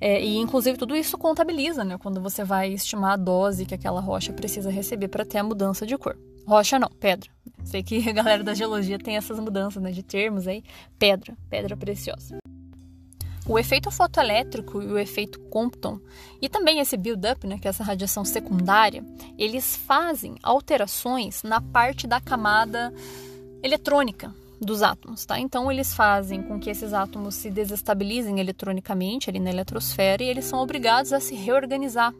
É, 0.00 0.24
e 0.24 0.38
inclusive 0.38 0.78
tudo 0.78 0.96
isso 0.96 1.18
contabiliza, 1.18 1.84
né, 1.84 1.98
quando 1.98 2.22
você 2.22 2.42
vai 2.42 2.72
estimar 2.72 3.12
a 3.12 3.16
dose 3.16 3.66
que 3.66 3.74
aquela 3.74 4.00
rocha 4.00 4.32
precisa 4.32 4.70
receber 4.70 5.08
para 5.08 5.26
ter 5.26 5.36
a 5.36 5.44
mudança 5.44 5.84
de 5.84 5.98
cor. 5.98 6.16
Rocha 6.50 6.80
não, 6.80 6.88
pedra. 6.88 7.30
Sei 7.62 7.80
que 7.80 8.08
a 8.10 8.12
galera 8.12 8.42
da 8.42 8.54
geologia 8.54 8.98
tem 8.98 9.16
essas 9.16 9.38
mudanças 9.38 9.80
né, 9.80 9.92
de 9.92 10.02
termos 10.02 10.48
aí. 10.48 10.64
Pedra, 10.98 11.38
pedra 11.48 11.76
preciosa. 11.76 12.38
O 13.46 13.56
efeito 13.56 13.88
fotoelétrico 13.88 14.82
e 14.82 14.86
o 14.86 14.98
efeito 14.98 15.38
Compton, 15.42 16.00
e 16.42 16.48
também 16.48 16.80
esse 16.80 16.96
build-up, 16.96 17.46
né, 17.46 17.56
que 17.56 17.68
é 17.68 17.70
essa 17.70 17.84
radiação 17.84 18.24
secundária, 18.24 19.04
eles 19.38 19.76
fazem 19.76 20.34
alterações 20.42 21.44
na 21.44 21.60
parte 21.60 22.08
da 22.08 22.20
camada 22.20 22.92
eletrônica 23.62 24.34
dos 24.60 24.82
átomos, 24.82 25.24
tá? 25.24 25.38
Então 25.38 25.70
eles 25.70 25.94
fazem 25.94 26.42
com 26.42 26.58
que 26.58 26.68
esses 26.68 26.92
átomos 26.92 27.36
se 27.36 27.48
desestabilizem 27.48 28.40
eletronicamente 28.40 29.30
ali 29.30 29.38
na 29.38 29.50
eletrosfera 29.50 30.22
e 30.22 30.28
eles 30.28 30.46
são 30.46 30.58
obrigados 30.58 31.12
a 31.12 31.20
se 31.20 31.36
reorganizar? 31.36 32.12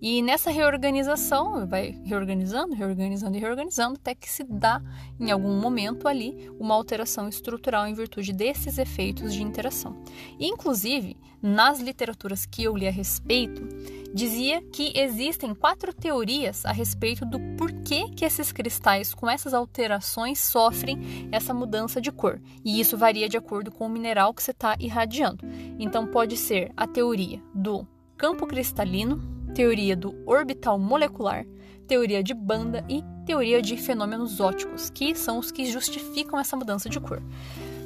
E 0.00 0.20
nessa 0.20 0.50
reorganização, 0.50 1.66
vai 1.66 1.98
reorganizando, 2.04 2.74
reorganizando 2.74 3.36
e 3.36 3.40
reorganizando, 3.40 3.94
até 3.94 4.14
que 4.14 4.28
se 4.28 4.44
dá, 4.44 4.82
em 5.18 5.30
algum 5.30 5.58
momento 5.58 6.06
ali, 6.06 6.50
uma 6.58 6.74
alteração 6.74 7.28
estrutural 7.28 7.86
em 7.86 7.94
virtude 7.94 8.32
desses 8.32 8.76
efeitos 8.78 9.32
de 9.32 9.42
interação. 9.42 9.96
Inclusive, 10.38 11.16
nas 11.40 11.80
literaturas 11.80 12.44
que 12.44 12.64
eu 12.64 12.76
li 12.76 12.86
a 12.86 12.90
respeito, 12.90 13.66
dizia 14.12 14.62
que 14.62 14.92
existem 14.94 15.54
quatro 15.54 15.92
teorias 15.92 16.64
a 16.64 16.72
respeito 16.72 17.24
do 17.24 17.38
porquê 17.56 18.10
que 18.14 18.24
esses 18.24 18.52
cristais 18.52 19.14
com 19.14 19.28
essas 19.28 19.54
alterações 19.54 20.40
sofrem 20.40 21.28
essa 21.32 21.54
mudança 21.54 22.00
de 22.00 22.10
cor. 22.10 22.40
E 22.64 22.80
isso 22.80 22.96
varia 22.96 23.28
de 23.28 23.36
acordo 23.36 23.70
com 23.70 23.86
o 23.86 23.90
mineral 23.90 24.34
que 24.34 24.42
você 24.42 24.50
está 24.50 24.76
irradiando. 24.78 25.46
Então, 25.78 26.06
pode 26.06 26.36
ser 26.36 26.72
a 26.76 26.86
teoria 26.86 27.42
do 27.54 27.86
campo 28.16 28.46
cristalino, 28.46 29.35
teoria 29.54 29.96
do 29.96 30.14
orbital 30.26 30.78
molecular, 30.78 31.46
teoria 31.86 32.22
de 32.22 32.34
banda 32.34 32.84
e 32.88 33.02
teoria 33.24 33.60
de 33.60 33.76
fenômenos 33.76 34.40
óticos, 34.40 34.90
que 34.90 35.14
são 35.14 35.38
os 35.38 35.50
que 35.50 35.66
justificam 35.66 36.38
essa 36.38 36.56
mudança 36.56 36.88
de 36.88 37.00
cor. 37.00 37.22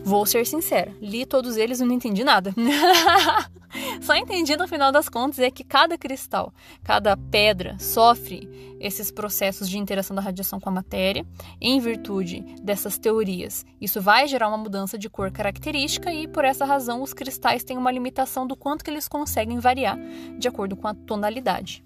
Vou 0.02 0.24
ser 0.26 0.46
sincera, 0.46 0.92
li 1.00 1.26
todos 1.26 1.56
eles 1.56 1.80
e 1.80 1.84
não 1.84 1.94
entendi 1.94 2.24
nada. 2.24 2.54
Só 4.00 4.14
entendi 4.16 4.56
no 4.56 4.66
final 4.66 4.90
das 4.90 5.08
contas 5.08 5.38
é 5.38 5.50
que 5.50 5.62
cada 5.62 5.96
cristal, 5.96 6.52
cada 6.82 7.16
pedra 7.16 7.78
sofre 7.78 8.48
esses 8.80 9.10
processos 9.10 9.68
de 9.68 9.78
interação 9.78 10.16
da 10.16 10.22
radiação 10.22 10.58
com 10.58 10.68
a 10.68 10.72
matéria, 10.72 11.24
em 11.60 11.78
virtude 11.78 12.40
dessas 12.62 12.98
teorias. 12.98 13.64
Isso 13.80 14.00
vai 14.00 14.26
gerar 14.26 14.48
uma 14.48 14.58
mudança 14.58 14.98
de 14.98 15.08
cor 15.08 15.30
característica 15.30 16.12
e 16.12 16.26
por 16.26 16.44
essa 16.44 16.64
razão 16.64 17.02
os 17.02 17.12
cristais 17.12 17.62
têm 17.62 17.76
uma 17.76 17.92
limitação 17.92 18.46
do 18.46 18.56
quanto 18.56 18.84
que 18.84 18.90
eles 18.90 19.06
conseguem 19.06 19.58
variar 19.58 19.98
de 20.38 20.48
acordo 20.48 20.76
com 20.76 20.88
a 20.88 20.94
tonalidade. 20.94 21.84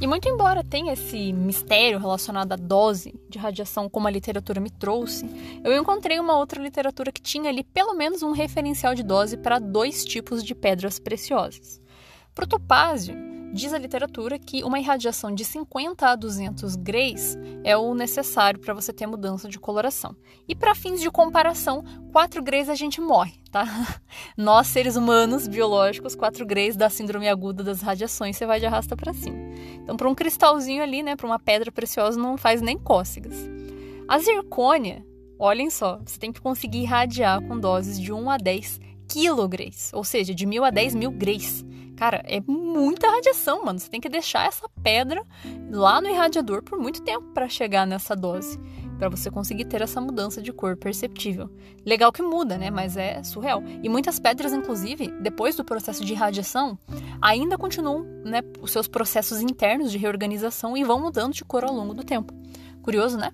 E 0.00 0.06
muito 0.06 0.28
embora 0.28 0.64
tenha 0.64 0.94
esse 0.94 1.32
mistério 1.32 1.98
relacionado 1.98 2.52
à 2.52 2.56
dose 2.56 3.14
de 3.28 3.38
radiação 3.38 3.88
como 3.88 4.08
a 4.08 4.10
literatura 4.10 4.60
me 4.60 4.70
trouxe, 4.70 5.24
eu 5.62 5.76
encontrei 5.76 6.18
uma 6.18 6.36
outra 6.36 6.60
literatura 6.60 7.12
que 7.12 7.22
tinha 7.22 7.48
ali 7.48 7.62
pelo 7.62 7.94
menos 7.94 8.22
um 8.22 8.32
referencial 8.32 8.94
de 8.94 9.02
dose 9.02 9.36
para 9.36 9.60
dois 9.60 10.04
tipos 10.04 10.42
de 10.42 10.54
pedras 10.54 10.98
preciosas. 10.98 11.80
Para 12.34 12.44
o 12.44 12.48
topázio, 12.48 13.14
Diz 13.52 13.74
a 13.74 13.78
literatura 13.78 14.38
que 14.38 14.64
uma 14.64 14.80
irradiação 14.80 15.34
de 15.34 15.44
50 15.44 16.06
a 16.06 16.16
200 16.16 16.74
grays 16.74 17.36
é 17.62 17.76
o 17.76 17.94
necessário 17.94 18.58
para 18.58 18.72
você 18.72 18.94
ter 18.94 19.06
mudança 19.06 19.46
de 19.46 19.58
coloração. 19.58 20.16
E 20.48 20.54
para 20.54 20.74
fins 20.74 21.02
de 21.02 21.10
comparação, 21.10 21.84
4 22.12 22.42
grays 22.42 22.70
a 22.70 22.74
gente 22.74 22.98
morre, 22.98 23.34
tá? 23.50 23.66
Nós, 24.38 24.68
seres 24.68 24.96
humanos 24.96 25.46
biológicos, 25.46 26.14
4 26.14 26.46
grays 26.46 26.76
da 26.76 26.88
síndrome 26.88 27.28
aguda 27.28 27.62
das 27.62 27.82
radiações, 27.82 28.38
você 28.38 28.46
vai 28.46 28.58
de 28.58 28.64
arrasta 28.64 28.96
para 28.96 29.12
cima. 29.12 29.36
Então, 29.82 29.98
para 29.98 30.08
um 30.08 30.14
cristalzinho 30.14 30.82
ali, 30.82 31.02
né, 31.02 31.14
para 31.14 31.26
uma 31.26 31.38
pedra 31.38 31.70
preciosa, 31.70 32.18
não 32.18 32.38
faz 32.38 32.62
nem 32.62 32.78
cócegas. 32.78 33.36
A 34.08 34.18
zircônia, 34.18 35.04
olhem 35.38 35.68
só, 35.68 35.98
você 35.98 36.18
tem 36.18 36.32
que 36.32 36.40
conseguir 36.40 36.80
irradiar 36.80 37.42
com 37.42 37.60
doses 37.60 38.00
de 38.00 38.14
1 38.14 38.30
a 38.30 38.38
10 38.38 38.80
quilograys, 39.12 39.90
ou 39.92 40.02
seja, 40.02 40.34
de 40.34 40.46
1000 40.46 40.64
a 40.64 40.70
10 40.70 40.94
mil 40.94 41.10
grays. 41.10 41.64
Cara, 41.96 42.22
é 42.24 42.40
muita 42.40 43.10
radiação, 43.10 43.64
mano. 43.64 43.78
Você 43.78 43.88
tem 43.88 44.00
que 44.00 44.08
deixar 44.08 44.46
essa 44.46 44.66
pedra 44.82 45.22
lá 45.70 46.00
no 46.00 46.08
irradiador 46.08 46.62
por 46.62 46.78
muito 46.78 47.02
tempo 47.02 47.26
para 47.32 47.48
chegar 47.48 47.86
nessa 47.86 48.16
dose, 48.16 48.58
para 48.98 49.10
você 49.10 49.30
conseguir 49.30 49.66
ter 49.66 49.82
essa 49.82 50.00
mudança 50.00 50.40
de 50.40 50.52
cor 50.52 50.76
perceptível. 50.76 51.50
Legal 51.84 52.10
que 52.10 52.22
muda, 52.22 52.56
né? 52.56 52.70
Mas 52.70 52.96
é 52.96 53.22
surreal. 53.22 53.62
E 53.82 53.88
muitas 53.88 54.18
pedras, 54.18 54.52
inclusive, 54.52 55.08
depois 55.20 55.54
do 55.54 55.64
processo 55.64 56.04
de 56.04 56.14
irradiação, 56.14 56.78
ainda 57.20 57.58
continuam, 57.58 58.02
né, 58.24 58.40
os 58.60 58.72
seus 58.72 58.88
processos 58.88 59.40
internos 59.40 59.92
de 59.92 59.98
reorganização 59.98 60.76
e 60.76 60.82
vão 60.82 61.00
mudando 61.00 61.34
de 61.34 61.44
cor 61.44 61.64
ao 61.64 61.74
longo 61.74 61.94
do 61.94 62.02
tempo. 62.02 62.32
Curioso, 62.82 63.16
né? 63.18 63.30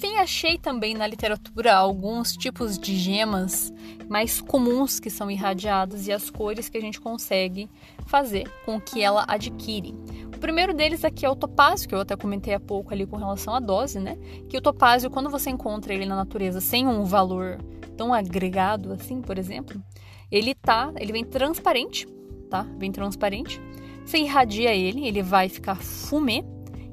Fim, 0.00 0.16
achei 0.16 0.56
também 0.56 0.94
na 0.94 1.06
literatura 1.06 1.74
alguns 1.74 2.32
tipos 2.32 2.78
de 2.78 2.96
gemas 2.96 3.70
mais 4.08 4.40
comuns 4.40 4.98
que 4.98 5.10
são 5.10 5.30
irradiadas 5.30 6.08
e 6.08 6.12
as 6.12 6.30
cores 6.30 6.70
que 6.70 6.78
a 6.78 6.80
gente 6.80 6.98
consegue 6.98 7.68
fazer 8.06 8.50
com 8.64 8.80
que 8.80 9.02
ela 9.02 9.26
adquire. 9.28 9.94
O 10.34 10.38
primeiro 10.38 10.72
deles 10.72 11.04
aqui 11.04 11.26
é 11.26 11.30
o 11.30 11.36
topázio, 11.36 11.86
que 11.86 11.94
eu 11.94 12.00
até 12.00 12.16
comentei 12.16 12.54
há 12.54 12.60
pouco 12.60 12.94
ali 12.94 13.06
com 13.06 13.16
relação 13.16 13.54
à 13.54 13.60
dose, 13.60 14.00
né? 14.00 14.16
Que 14.48 14.56
o 14.56 14.62
topázio, 14.62 15.10
quando 15.10 15.28
você 15.28 15.50
encontra 15.50 15.92
ele 15.92 16.06
na 16.06 16.16
natureza 16.16 16.62
sem 16.62 16.88
um 16.88 17.04
valor 17.04 17.58
tão 17.94 18.14
agregado 18.14 18.94
assim, 18.94 19.20
por 19.20 19.38
exemplo, 19.38 19.82
ele 20.30 20.54
tá, 20.54 20.90
ele 20.96 21.12
vem 21.12 21.24
transparente, 21.24 22.06
tá? 22.48 22.66
Vem 22.78 22.90
transparente. 22.90 23.60
Você 24.06 24.16
irradia 24.16 24.74
ele, 24.74 25.06
ele 25.06 25.22
vai 25.22 25.50
ficar 25.50 25.76
fumê 25.76 26.42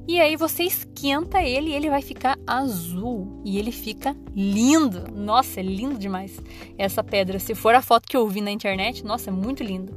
e 0.08 0.18
aí 0.18 0.36
você 0.36 0.62
esquenta 0.62 1.42
ele 1.42 1.68
e 1.68 1.74
ele 1.74 1.90
vai 1.90 2.00
ficar 2.00 2.38
azul. 2.46 3.42
E 3.44 3.58
ele 3.58 3.70
fica 3.70 4.16
lindo. 4.34 5.04
Nossa, 5.12 5.60
é 5.60 5.62
lindo 5.62 5.98
demais 5.98 6.40
essa 6.78 7.04
pedra. 7.04 7.38
Se 7.38 7.54
for 7.54 7.74
a 7.74 7.82
foto 7.82 8.08
que 8.08 8.16
eu 8.16 8.26
vi 8.26 8.40
na 8.40 8.50
internet, 8.50 9.04
nossa, 9.04 9.28
é 9.28 9.32
muito 9.32 9.62
lindo. 9.62 9.92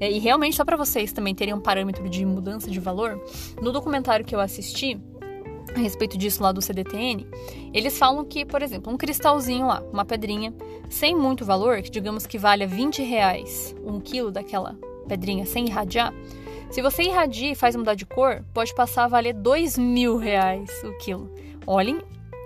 É, 0.00 0.10
e 0.10 0.18
realmente, 0.18 0.56
só 0.56 0.64
para 0.64 0.76
vocês 0.76 1.12
também 1.12 1.36
terem 1.36 1.54
um 1.54 1.60
parâmetro 1.60 2.08
de 2.08 2.26
mudança 2.26 2.68
de 2.68 2.80
valor, 2.80 3.16
no 3.62 3.70
documentário 3.70 4.24
que 4.24 4.34
eu 4.34 4.40
assisti, 4.40 5.00
a 5.72 5.78
respeito 5.78 6.18
disso 6.18 6.42
lá 6.42 6.50
do 6.50 6.60
CDTN, 6.60 7.24
eles 7.72 7.96
falam 7.96 8.24
que, 8.24 8.44
por 8.44 8.60
exemplo, 8.60 8.92
um 8.92 8.96
cristalzinho 8.96 9.68
lá, 9.68 9.82
uma 9.92 10.04
pedrinha, 10.04 10.52
sem 10.88 11.14
muito 11.16 11.44
valor, 11.44 11.80
que 11.80 11.90
digamos 11.90 12.26
que 12.26 12.38
valha 12.38 12.66
20 12.66 13.02
reais 13.02 13.74
um 13.84 14.00
quilo 14.00 14.32
daquela 14.32 14.76
pedrinha 15.06 15.46
sem 15.46 15.66
irradiar, 15.66 16.12
se 16.74 16.82
você 16.82 17.04
irradia 17.04 17.52
e 17.52 17.54
faz 17.54 17.76
mudar 17.76 17.94
de 17.94 18.04
cor, 18.04 18.44
pode 18.52 18.74
passar 18.74 19.04
a 19.04 19.06
valer 19.06 19.32
dois 19.32 19.78
mil 19.78 20.16
reais 20.16 20.68
o 20.82 20.92
quilo. 20.98 21.32
Olhem 21.64 22.00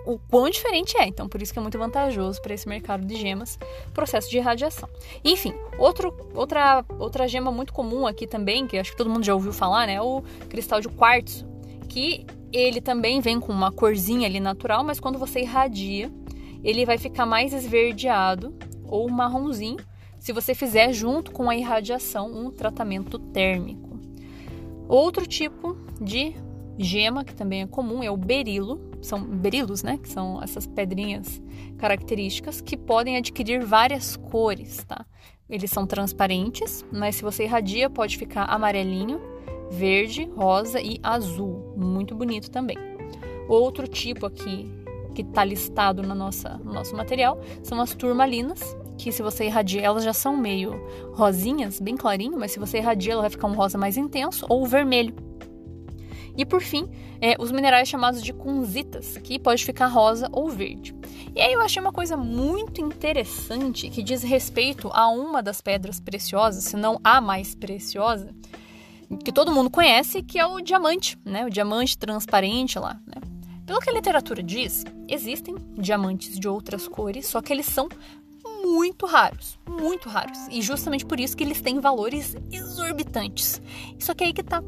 o 0.05 0.19
quão 0.19 0.51
diferente 0.51 0.99
é. 0.99 1.07
Então, 1.07 1.27
por 1.27 1.41
isso 1.41 1.51
que 1.51 1.59
é 1.59 1.62
muito 1.62 1.79
vantajoso 1.79 2.43
para 2.43 2.53
esse 2.53 2.69
mercado 2.69 3.07
de 3.07 3.17
gemas, 3.17 3.59
processo 3.95 4.29
de 4.29 4.37
irradiação. 4.37 4.87
Enfim, 5.25 5.55
outro, 5.79 6.14
outra, 6.35 6.85
outra 6.99 7.27
gema 7.27 7.51
muito 7.51 7.73
comum 7.73 8.07
aqui 8.07 8.27
também, 8.27 8.67
que 8.67 8.77
acho 8.77 8.91
que 8.91 8.99
todo 8.99 9.09
mundo 9.09 9.25
já 9.25 9.33
ouviu 9.33 9.51
falar, 9.51 9.87
né? 9.87 9.95
É 9.95 10.03
o 10.03 10.23
cristal 10.51 10.83
de 10.83 10.91
quartzo, 10.91 11.47
que 11.88 12.27
ele 12.53 12.83
também 12.83 13.23
vem 13.23 13.41
com 13.41 13.51
uma 13.51 13.73
corzinha 13.73 14.29
ali 14.29 14.41
natural, 14.41 14.85
mas 14.85 15.01
quando 15.01 15.19
você 15.19 15.41
irradia, 15.41 16.12
ele 16.62 16.85
vai 16.85 16.99
ficar 16.99 17.25
mais 17.25 17.55
esverdeado 17.55 18.55
ou 18.85 19.09
marronzinho, 19.09 19.79
se 20.19 20.35
você 20.35 20.55
fizer 20.55 20.93
junto 20.93 21.31
com 21.31 21.49
a 21.49 21.57
irradiação 21.57 22.31
um 22.31 22.51
tratamento 22.51 23.19
térmico. 23.19 23.88
Outro 24.88 25.27
tipo 25.27 25.77
de 26.01 26.35
gema 26.79 27.24
que 27.24 27.35
também 27.35 27.62
é 27.62 27.66
comum 27.66 28.03
é 28.03 28.11
o 28.11 28.16
berilo, 28.16 28.81
são 29.03 29.22
berilos, 29.22 29.83
né, 29.83 29.98
que 29.98 30.09
são 30.09 30.42
essas 30.42 30.66
pedrinhas 30.66 31.42
características 31.77 32.61
que 32.61 32.77
podem 32.77 33.16
adquirir 33.16 33.64
várias 33.64 34.16
cores, 34.16 34.85
tá? 34.85 35.05
Eles 35.48 35.70
são 35.70 35.87
transparentes, 35.87 36.85
mas 36.92 37.16
se 37.16 37.22
você 37.22 37.44
irradia 37.44 37.90
pode 37.90 38.16
ficar 38.16 38.44
amarelinho, 38.44 39.20
verde, 39.70 40.24
rosa 40.37 40.81
e 40.81 40.98
azul, 41.03 41.74
muito 41.77 42.14
bonito 42.14 42.51
também. 42.51 42.77
Outro 43.48 43.87
tipo 43.87 44.27
aqui 44.27 44.70
que 45.14 45.22
está 45.22 45.44
listado 45.44 46.03
na 46.03 46.14
nossa, 46.14 46.59
no 46.59 46.72
nosso 46.72 46.94
material 46.94 47.40
são 47.62 47.81
as 47.81 47.94
turmalinas, 47.94 48.77
que 48.99 49.13
se 49.13 49.23
você 49.23 49.47
irradia, 49.47 49.81
elas 49.81 50.05
já 50.05 50.13
são 50.13 50.37
meio 50.37 50.73
rosinhas, 51.15 51.81
bem 51.81 51.97
clarinho, 51.97 52.37
mas 52.39 52.51
se 52.51 52.59
você 52.59 52.79
irradia, 52.79 53.13
ela 53.13 53.23
vai 53.23 53.31
ficar 53.31 53.47
um 53.47 53.55
rosa 53.55 53.79
mais 53.79 53.97
intenso 53.97 54.45
ou 54.49 54.67
vermelho. 54.67 55.15
E 56.37 56.45
por 56.45 56.61
fim, 56.61 56.89
é, 57.21 57.37
os 57.39 57.51
minerais 57.51 57.89
chamados 57.89 58.23
de 58.23 58.33
kunzitas, 58.33 59.17
que 59.19 59.39
pode 59.39 59.65
ficar 59.65 59.87
rosa 59.87 60.29
ou 60.31 60.49
verde. 60.49 60.95
E 61.35 61.41
aí 61.41 61.53
eu 61.53 61.61
achei 61.61 61.81
uma 61.81 61.93
coisa 61.93 62.17
muito 62.17 62.81
interessante 62.81 63.89
que 63.89 64.03
diz 64.03 64.23
respeito 64.23 64.89
a 64.93 65.09
uma 65.09 65.43
das 65.43 65.61
pedras 65.61 65.99
preciosas, 65.99 66.65
se 66.65 66.77
não 66.77 67.01
a 67.03 67.21
mais 67.21 67.55
preciosa, 67.55 68.35
que 69.25 69.33
todo 69.33 69.53
mundo 69.53 69.71
conhece, 69.71 70.23
que 70.23 70.39
é 70.39 70.47
o 70.47 70.61
diamante, 70.61 71.19
né? 71.25 71.45
O 71.45 71.51
diamante 71.51 71.97
transparente 71.97 72.79
lá, 72.79 73.01
né? 73.07 73.21
Pelo 73.67 73.81
que 73.81 73.91
a 73.91 73.93
literatura 73.93 74.43
diz, 74.43 74.85
existem 75.09 75.57
diamantes 75.77 76.39
de 76.39 76.49
outras 76.49 76.87
cores, 76.89 77.27
só 77.27 77.43
que 77.43 77.53
eles 77.53 77.67
são 77.67 77.89
muito 78.63 79.07
raros, 79.07 79.59
muito 79.69 80.09
raros. 80.09 80.39
E 80.51 80.61
justamente 80.63 81.05
por 81.07 81.19
isso 81.19 81.37
que 81.37 81.45
eles 81.45 81.61
têm 81.61 81.81
valores 81.81 82.37
exorbitantes. 82.51 83.61
Só 83.99 84.15
que 84.15 84.25
aí 84.25 84.33
que 84.33 84.43
tá. 84.43 84.63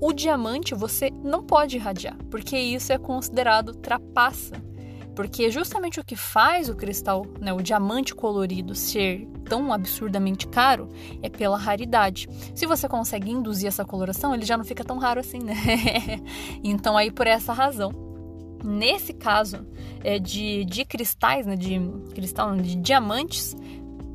O 0.00 0.12
diamante 0.12 0.74
você 0.74 1.10
não 1.10 1.42
pode 1.42 1.76
irradiar, 1.76 2.16
porque 2.30 2.56
isso 2.58 2.92
é 2.92 2.98
considerado 2.98 3.74
trapaça. 3.74 4.62
Porque 5.14 5.50
justamente 5.50 5.98
o 5.98 6.04
que 6.04 6.14
faz 6.14 6.68
o 6.68 6.76
cristal, 6.76 7.26
né, 7.40 7.50
o 7.50 7.62
diamante 7.62 8.14
colorido 8.14 8.74
ser 8.74 9.26
tão 9.48 9.72
absurdamente 9.72 10.46
caro 10.46 10.90
é 11.22 11.30
pela 11.30 11.56
raridade. 11.56 12.28
Se 12.54 12.66
você 12.66 12.86
consegue 12.86 13.30
induzir 13.30 13.68
essa 13.68 13.84
coloração, 13.84 14.34
ele 14.34 14.44
já 14.44 14.58
não 14.58 14.64
fica 14.64 14.84
tão 14.84 14.98
raro 14.98 15.20
assim, 15.20 15.38
né? 15.38 15.54
então 16.62 16.98
aí 16.98 17.10
por 17.10 17.26
essa 17.26 17.54
razão 17.54 18.05
Nesse 18.66 19.12
caso 19.12 19.64
é, 20.02 20.18
de, 20.18 20.64
de 20.64 20.84
cristais, 20.84 21.46
né, 21.46 21.54
de 21.54 21.80
cristal, 22.12 22.56
de 22.56 22.74
diamantes, 22.74 23.56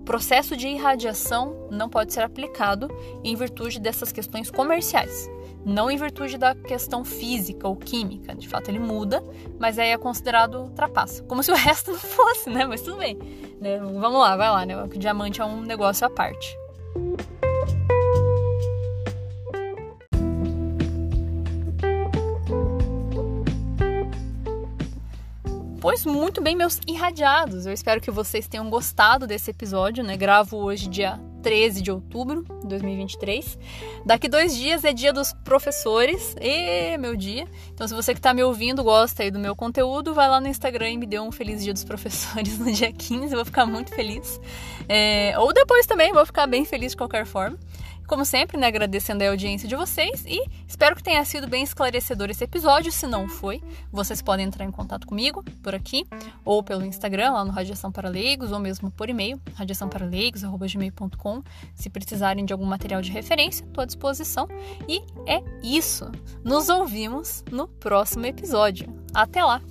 processo 0.03 0.57
de 0.57 0.67
irradiação 0.67 1.69
não 1.71 1.87
pode 1.87 2.11
ser 2.11 2.19
aplicado 2.19 2.89
em 3.23 3.33
virtude 3.33 3.79
dessas 3.79 4.11
questões 4.11 4.51
comerciais, 4.51 5.29
não 5.65 5.89
em 5.89 5.95
virtude 5.95 6.37
da 6.37 6.53
questão 6.53 7.05
física 7.05 7.65
ou 7.65 7.77
química. 7.77 8.35
De 8.35 8.49
fato, 8.49 8.69
ele 8.69 8.79
muda, 8.79 9.23
mas 9.57 9.79
aí 9.79 9.87
é 9.87 9.97
considerado 9.97 10.69
trapaça, 10.75 11.23
como 11.23 11.41
se 11.43 11.49
o 11.49 11.55
resto 11.55 11.91
não 11.91 11.99
fosse, 11.99 12.49
né? 12.49 12.65
Mas 12.65 12.81
tudo 12.81 12.97
bem. 12.97 13.17
Né? 13.61 13.79
Vamos 13.79 14.19
lá, 14.19 14.35
vai 14.35 14.49
lá, 14.49 14.65
né? 14.65 14.83
O 14.83 14.87
diamante 14.89 15.39
é 15.39 15.45
um 15.45 15.61
negócio 15.61 16.05
à 16.05 16.09
parte. 16.09 16.57
Pois 25.81 26.05
muito 26.05 26.39
bem, 26.43 26.55
meus 26.55 26.79
irradiados. 26.87 27.65
Eu 27.65 27.73
espero 27.73 27.99
que 27.99 28.11
vocês 28.11 28.47
tenham 28.47 28.69
gostado 28.69 29.25
desse 29.25 29.49
episódio, 29.49 30.03
né? 30.03 30.15
Gravo 30.15 30.57
hoje, 30.57 30.87
dia 30.87 31.19
13 31.41 31.81
de 31.81 31.89
outubro 31.89 32.45
de 32.61 32.67
2023. 32.67 33.57
Daqui 34.05 34.29
dois 34.29 34.55
dias 34.55 34.83
é 34.83 34.93
dia 34.93 35.11
dos 35.11 35.33
professores. 35.43 36.35
E 36.39 36.95
meu 36.99 37.15
dia. 37.15 37.47
Então, 37.73 37.87
se 37.87 37.95
você 37.95 38.13
que 38.13 38.19
está 38.19 38.31
me 38.31 38.43
ouvindo 38.43 38.83
gosta 38.83 39.23
aí 39.23 39.31
do 39.31 39.39
meu 39.39 39.55
conteúdo, 39.55 40.13
vai 40.13 40.29
lá 40.29 40.39
no 40.39 40.47
Instagram 40.47 40.91
e 40.91 40.97
me 40.99 41.07
dê 41.07 41.19
um 41.19 41.31
feliz 41.31 41.63
dia 41.63 41.73
dos 41.73 41.83
professores 41.83 42.59
no 42.59 42.71
dia 42.71 42.91
15. 42.91 43.23
Eu 43.23 43.37
vou 43.37 43.45
ficar 43.45 43.65
muito 43.65 43.91
feliz. 43.91 44.39
É, 44.87 45.33
ou 45.39 45.51
depois 45.51 45.87
também, 45.87 46.13
vou 46.13 46.27
ficar 46.27 46.45
bem 46.45 46.63
feliz 46.63 46.91
de 46.91 46.97
qualquer 46.97 47.25
forma. 47.25 47.57
Como 48.11 48.25
sempre, 48.25 48.57
né, 48.57 48.67
agradecendo 48.67 49.23
a 49.23 49.29
audiência 49.29 49.69
de 49.69 49.75
vocês 49.77 50.25
e 50.27 50.45
espero 50.67 50.97
que 50.97 51.01
tenha 51.01 51.23
sido 51.23 51.47
bem 51.47 51.63
esclarecedor 51.63 52.29
esse 52.29 52.43
episódio. 52.43 52.91
Se 52.91 53.07
não 53.07 53.29
foi, 53.29 53.63
vocês 53.89 54.21
podem 54.21 54.45
entrar 54.45 54.65
em 54.65 54.71
contato 54.71 55.07
comigo 55.07 55.41
por 55.63 55.73
aqui 55.73 56.05
ou 56.43 56.61
pelo 56.61 56.83
Instagram, 56.83 57.31
lá 57.31 57.45
no 57.45 57.51
Radiação 57.51 57.89
para 57.89 58.09
Leigos, 58.09 58.51
ou 58.51 58.59
mesmo 58.59 58.91
por 58.91 59.09
e-mail, 59.09 59.39
radiaçãoparaleigos.gmail.com. 59.55 61.41
Se 61.73 61.89
precisarem 61.89 62.43
de 62.43 62.51
algum 62.51 62.65
material 62.65 63.01
de 63.01 63.13
referência, 63.13 63.63
estou 63.63 63.81
à 63.81 63.85
disposição. 63.85 64.45
E 64.89 65.01
é 65.25 65.41
isso. 65.63 66.11
Nos 66.43 66.67
ouvimos 66.67 67.45
no 67.49 67.65
próximo 67.65 68.25
episódio. 68.25 68.93
Até 69.13 69.41
lá! 69.41 69.61